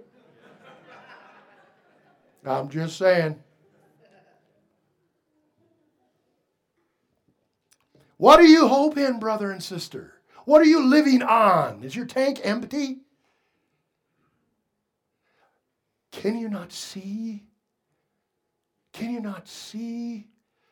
I'm 2.45 2.69
just 2.69 2.97
saying. 2.97 3.41
What 8.17 8.37
do 8.37 8.47
you 8.47 8.67
hope 8.67 8.97
in, 8.97 9.19
brother 9.19 9.51
and 9.51 9.61
sister? 9.61 10.13
What 10.45 10.61
are 10.61 10.65
you 10.65 10.85
living 10.85 11.23
on? 11.23 11.83
Is 11.83 11.95
your 11.95 12.05
tank 12.05 12.39
empty? 12.43 12.99
Can 16.21 16.37
you 16.37 16.49
not 16.49 16.71
see? 16.71 17.43
Can 18.93 19.11
you 19.11 19.19
not 19.19 19.47
see 19.47 20.27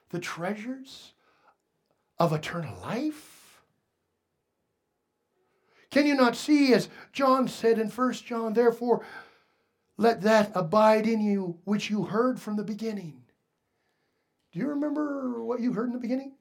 the 0.10 0.20
treasures 0.20 1.14
of 2.18 2.32
eternal 2.32 2.80
life? 2.82 3.62
Can 5.92 6.08
you 6.08 6.16
not 6.16 6.36
see, 6.36 6.74
as 6.74 6.90
John 7.12 7.48
said 7.48 7.78
in 7.78 7.90
1 7.90 8.14
John, 8.14 8.54
therefore, 8.54 9.06
let 9.98 10.22
that 10.22 10.52
abide 10.56 11.06
in 11.06 11.22
you 11.22 11.60
which 11.66 11.90
you 11.90 12.04
heard 12.04 12.40
from 12.40 12.56
the 12.56 12.64
beginning? 12.64 13.22
Do 14.52 14.60
you 14.60 14.68
remember 14.70 15.44
what 15.44 15.60
you 15.60 15.74
heard 15.74 15.88
in 15.88 15.94
the 15.94 16.00
beginning? 16.00 16.34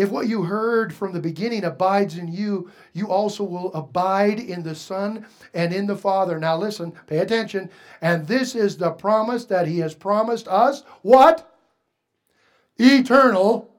If 0.00 0.08
what 0.10 0.28
you 0.28 0.44
heard 0.44 0.94
from 0.94 1.12
the 1.12 1.20
beginning 1.20 1.64
abides 1.64 2.16
in 2.16 2.32
you, 2.32 2.70
you 2.94 3.08
also 3.08 3.44
will 3.44 3.70
abide 3.74 4.40
in 4.40 4.62
the 4.62 4.74
Son 4.74 5.26
and 5.52 5.74
in 5.74 5.86
the 5.86 5.94
Father. 5.94 6.38
Now 6.38 6.56
listen, 6.56 6.94
pay 7.06 7.18
attention. 7.18 7.68
And 8.00 8.26
this 8.26 8.54
is 8.54 8.78
the 8.78 8.92
promise 8.92 9.44
that 9.44 9.68
He 9.68 9.78
has 9.80 9.94
promised 9.94 10.48
us. 10.48 10.84
What? 11.02 11.54
Eternal 12.78 13.70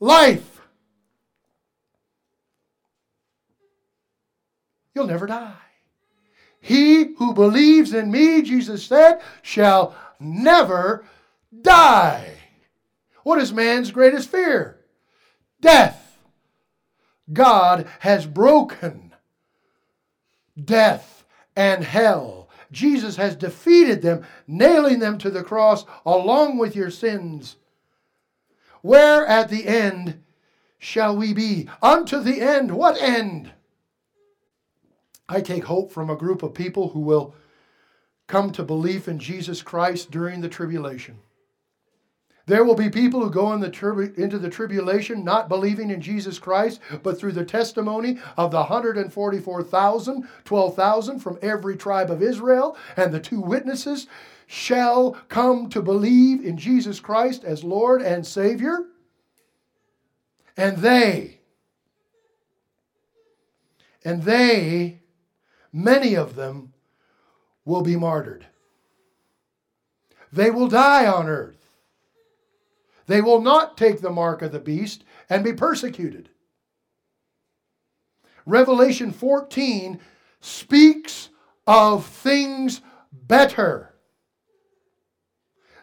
life. 0.00 0.62
You'll 4.96 5.06
never 5.06 5.28
die. 5.28 5.54
He 6.60 7.14
who 7.18 7.34
believes 7.34 7.94
in 7.94 8.10
me, 8.10 8.42
Jesus 8.42 8.84
said, 8.84 9.20
shall 9.42 9.94
never 10.18 11.04
die. 11.62 12.32
What 13.22 13.38
is 13.38 13.52
man's 13.52 13.92
greatest 13.92 14.28
fear? 14.28 14.75
Death. 15.60 16.18
God 17.32 17.86
has 18.00 18.26
broken 18.26 19.14
death 20.62 21.24
and 21.54 21.84
hell. 21.84 22.48
Jesus 22.70 23.16
has 23.16 23.36
defeated 23.36 24.02
them, 24.02 24.24
nailing 24.46 24.98
them 24.98 25.18
to 25.18 25.30
the 25.30 25.42
cross 25.42 25.84
along 26.04 26.58
with 26.58 26.76
your 26.76 26.90
sins. 26.90 27.56
Where 28.82 29.26
at 29.26 29.48
the 29.48 29.66
end 29.66 30.22
shall 30.78 31.16
we 31.16 31.32
be? 31.32 31.68
Unto 31.82 32.20
the 32.20 32.40
end. 32.40 32.70
What 32.70 33.00
end? 33.00 33.52
I 35.28 35.40
take 35.40 35.64
hope 35.64 35.90
from 35.90 36.10
a 36.10 36.16
group 36.16 36.42
of 36.42 36.54
people 36.54 36.90
who 36.90 37.00
will 37.00 37.34
come 38.26 38.52
to 38.52 38.62
belief 38.62 39.08
in 39.08 39.18
Jesus 39.18 39.62
Christ 39.62 40.10
during 40.10 40.40
the 40.40 40.48
tribulation. 40.48 41.18
There 42.46 42.64
will 42.64 42.76
be 42.76 42.88
people 42.88 43.20
who 43.20 43.30
go 43.30 43.52
in 43.52 43.60
the 43.60 43.70
tri- 43.70 44.12
into 44.16 44.38
the 44.38 44.48
tribulation 44.48 45.24
not 45.24 45.48
believing 45.48 45.90
in 45.90 46.00
Jesus 46.00 46.38
Christ, 46.38 46.80
but 47.02 47.18
through 47.18 47.32
the 47.32 47.44
testimony 47.44 48.18
of 48.36 48.52
the 48.52 48.58
144,000, 48.58 50.28
12,000 50.44 51.18
from 51.18 51.38
every 51.42 51.76
tribe 51.76 52.10
of 52.10 52.22
Israel, 52.22 52.76
and 52.96 53.12
the 53.12 53.18
two 53.18 53.40
witnesses 53.40 54.06
shall 54.46 55.12
come 55.28 55.68
to 55.70 55.82
believe 55.82 56.44
in 56.44 56.56
Jesus 56.56 57.00
Christ 57.00 57.42
as 57.42 57.64
Lord 57.64 58.00
and 58.00 58.24
Savior. 58.24 58.84
And 60.56 60.78
they, 60.78 61.40
and 64.04 64.22
they, 64.22 65.00
many 65.72 66.14
of 66.14 66.36
them, 66.36 66.72
will 67.64 67.82
be 67.82 67.96
martyred. 67.96 68.46
They 70.32 70.50
will 70.52 70.68
die 70.68 71.06
on 71.08 71.26
earth. 71.26 71.65
They 73.06 73.20
will 73.20 73.40
not 73.40 73.76
take 73.76 74.00
the 74.00 74.10
mark 74.10 74.42
of 74.42 74.52
the 74.52 74.58
beast 74.58 75.04
and 75.30 75.44
be 75.44 75.52
persecuted. 75.52 76.28
Revelation 78.44 79.10
14 79.10 80.00
speaks 80.40 81.30
of 81.66 82.06
things 82.06 82.80
better, 83.12 83.94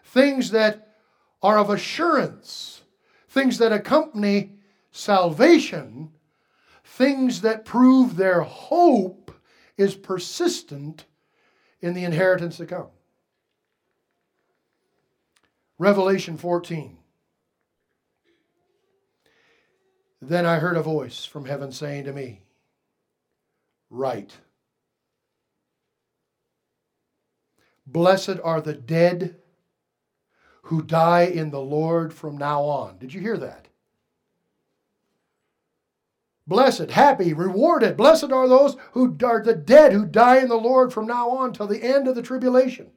things 0.05 0.51
that 0.51 0.95
are 1.41 1.57
of 1.57 1.69
assurance, 1.69 2.81
things 3.27 3.57
that 3.57 3.73
accompany 3.73 4.51
salvation, 4.91 6.11
things 6.85 7.41
that 7.41 7.65
prove 7.65 8.15
their 8.15 8.41
hope 8.41 9.31
is 9.75 9.95
persistent 9.95 11.05
in 11.81 11.93
the 11.93 12.05
inheritance 12.05 12.57
to 12.57 12.65
come. 12.65 12.87
Revelation 15.77 16.37
14. 16.37 16.97
Then 20.29 20.45
I 20.45 20.59
heard 20.59 20.77
a 20.77 20.81
voice 20.81 21.25
from 21.25 21.45
heaven 21.45 21.73
saying 21.73 22.05
to 22.05 22.13
me, 22.13 22.43
Write. 23.89 24.37
Blessed 27.85 28.39
are 28.41 28.61
the 28.61 28.73
dead 28.73 29.35
who 30.63 30.81
die 30.81 31.23
in 31.23 31.51
the 31.51 31.59
Lord 31.59 32.13
from 32.13 32.37
now 32.37 32.61
on. 32.63 32.97
Did 32.99 33.13
you 33.13 33.19
hear 33.19 33.37
that? 33.37 33.67
Blessed, 36.47 36.91
happy, 36.91 37.33
rewarded. 37.33 37.97
Blessed 37.97 38.31
are 38.31 38.47
those 38.47 38.77
who 38.93 39.17
are 39.23 39.43
the 39.43 39.55
dead 39.55 39.91
who 39.91 40.05
die 40.05 40.37
in 40.37 40.47
the 40.47 40.55
Lord 40.55 40.93
from 40.93 41.05
now 41.05 41.31
on 41.31 41.51
till 41.51 41.67
the 41.67 41.83
end 41.83 42.07
of 42.07 42.15
the 42.15 42.21
tribulation. 42.21 42.91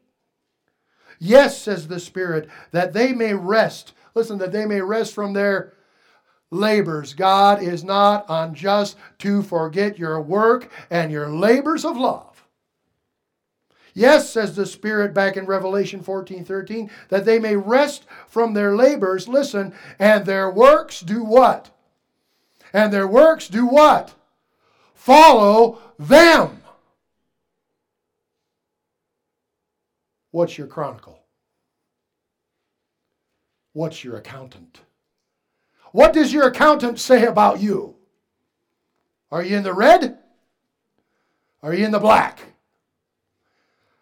Yes, 1.19 1.61
says 1.61 1.89
the 1.89 1.99
Spirit, 1.99 2.49
that 2.71 2.93
they 2.93 3.13
may 3.13 3.35
rest. 3.35 3.95
Listen, 4.15 4.39
that 4.39 4.53
they 4.53 4.65
may 4.65 4.81
rest 4.81 5.13
from 5.13 5.33
their 5.33 5.73
labors. 6.51 7.15
God 7.15 7.63
is 7.63 7.85
not 7.85 8.25
unjust 8.29 8.97
to 9.19 9.43
forget 9.43 9.99
your 9.99 10.21
work 10.21 10.71
and 10.91 11.11
your 11.11 11.29
labors 11.29 11.85
of 11.85 11.97
love. 11.97 12.37
Yes, 13.95 14.31
says 14.31 14.55
the 14.55 14.67
Spirit 14.67 15.15
back 15.15 15.39
in 15.39 15.47
Revelation 15.47 16.03
14 16.03 16.45
13, 16.45 16.91
that 17.09 17.25
they 17.25 17.39
may 17.39 17.57
rest 17.57 18.05
from 18.29 18.53
their 18.53 18.77
labors, 18.77 19.27
listen, 19.27 19.73
and 19.99 20.27
their 20.27 20.51
works 20.51 21.01
do 21.01 21.25
what? 21.25 21.71
And 22.75 22.93
their 22.93 23.09
works 23.09 23.49
do 23.49 23.67
what? 23.67 24.15
Follow 24.95 25.79
them. 25.99 26.63
What's 30.31 30.59
your 30.59 30.67
chronicle? 30.67 31.19
What's 33.73 34.05
your 34.05 34.19
accountant? 34.19 34.81
What 35.97 36.13
does 36.13 36.31
your 36.31 36.49
accountant 36.49 37.01
say 37.01 37.25
about 37.25 37.59
you? 37.59 37.97
Are 39.33 39.43
you 39.43 39.57
in 39.57 39.63
the 39.63 39.73
red? 39.73 40.19
Are 41.63 41.73
you 41.73 41.87
in 41.87 41.91
the 41.91 41.99
black? 41.99 42.39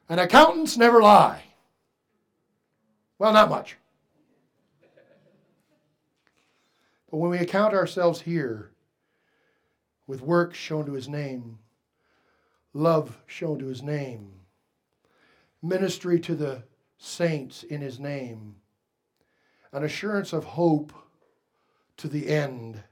And 0.08 0.18
accountants 0.18 0.76
never 0.76 1.00
lie. 1.00 1.44
Well, 3.16 3.32
not 3.32 3.48
much. 3.48 3.76
But 7.12 7.18
when 7.18 7.30
we 7.30 7.38
account 7.38 7.74
ourselves 7.74 8.22
here 8.22 8.72
with 10.08 10.20
work 10.20 10.52
shown 10.52 10.86
to 10.86 10.94
his 10.94 11.08
name, 11.08 11.60
love 12.72 13.22
shown 13.28 13.60
to 13.60 13.66
his 13.66 13.84
name, 13.84 14.32
ministry 15.62 16.18
to 16.18 16.34
the 16.34 16.64
saints 16.98 17.62
in 17.62 17.80
his 17.80 18.00
name, 18.00 18.56
an 19.72 19.84
assurance 19.84 20.32
of 20.32 20.42
hope 20.42 20.92
to 21.98 22.08
the 22.08 22.28
end. 22.28 22.82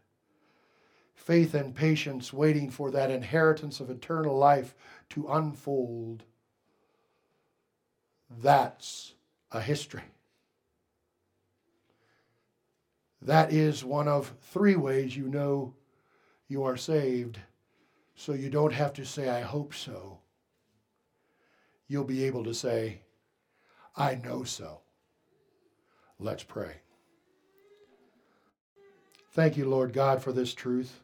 Faith 1.14 1.55
and 1.55 1.74
patience 1.74 2.32
waiting 2.32 2.70
for 2.70 2.90
that 2.90 3.11
inheritance 3.11 3.80
of 3.80 3.90
eternal 3.90 4.36
life 4.36 4.74
to 5.11 5.28
unfold. 5.28 6.24
That's 8.28 9.14
a 9.50 9.61
history. 9.61 10.03
That 13.20 13.53
is 13.53 13.84
one 13.84 14.09
of 14.09 14.32
three 14.40 14.74
ways 14.74 15.16
you 15.16 15.28
know 15.28 15.74
you 16.48 16.64
are 16.64 16.76
saved. 16.76 17.38
So 18.16 18.32
you 18.32 18.50
don't 18.50 18.72
have 18.72 18.92
to 18.94 19.05
say, 19.05 19.28
I 19.28 19.40
hope 19.42 19.74
so. 19.74 20.18
You'll 21.86 22.05
be 22.05 22.24
able 22.24 22.44
to 22.44 22.55
say, 22.55 23.03
I 23.96 24.16
know 24.16 24.44
so. 24.44 24.80
Let's 26.18 26.42
pray. 26.42 26.76
Thank 29.32 29.56
you, 29.56 29.68
Lord 29.68 29.94
God, 29.94 30.22
for 30.22 30.30
this 30.30 30.52
truth. 30.52 31.00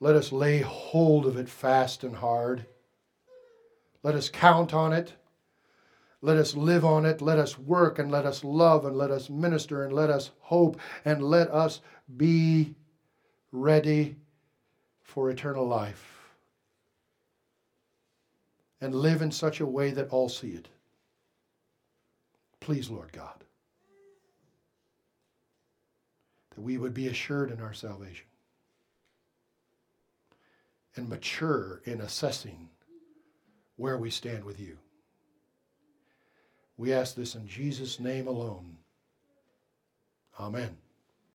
Let 0.00 0.16
us 0.16 0.32
lay 0.32 0.60
hold 0.60 1.26
of 1.26 1.36
it 1.36 1.48
fast 1.48 2.04
and 2.04 2.16
hard. 2.16 2.66
Let 4.02 4.14
us 4.14 4.30
count 4.30 4.72
on 4.72 4.92
it. 4.92 5.12
Let 6.22 6.38
us 6.38 6.54
live 6.54 6.84
on 6.84 7.04
it. 7.04 7.20
Let 7.20 7.38
us 7.38 7.58
work 7.58 7.98
and 7.98 8.10
let 8.10 8.24
us 8.24 8.42
love 8.44 8.86
and 8.86 8.96
let 8.96 9.10
us 9.10 9.28
minister 9.28 9.84
and 9.84 9.92
let 9.92 10.08
us 10.08 10.30
hope 10.40 10.80
and 11.04 11.22
let 11.22 11.50
us 11.50 11.80
be 12.16 12.74
ready 13.52 14.16
for 15.02 15.30
eternal 15.30 15.66
life. 15.66 16.30
And 18.80 18.94
live 18.94 19.22
in 19.22 19.30
such 19.30 19.60
a 19.60 19.66
way 19.66 19.90
that 19.90 20.08
all 20.10 20.28
see 20.28 20.50
it. 20.50 20.68
Please, 22.60 22.90
Lord 22.90 23.12
God. 23.12 23.45
That 26.56 26.62
we 26.62 26.78
would 26.78 26.94
be 26.94 27.06
assured 27.06 27.50
in 27.50 27.60
our 27.60 27.74
salvation 27.74 28.26
and 30.96 31.08
mature 31.08 31.82
in 31.84 32.00
assessing 32.00 32.70
where 33.76 33.98
we 33.98 34.10
stand 34.10 34.42
with 34.42 34.58
you. 34.58 34.78
We 36.78 36.92
ask 36.92 37.14
this 37.14 37.34
in 37.34 37.46
Jesus' 37.46 38.00
name 38.00 38.26
alone. 38.26 38.78
Amen. 40.40 40.76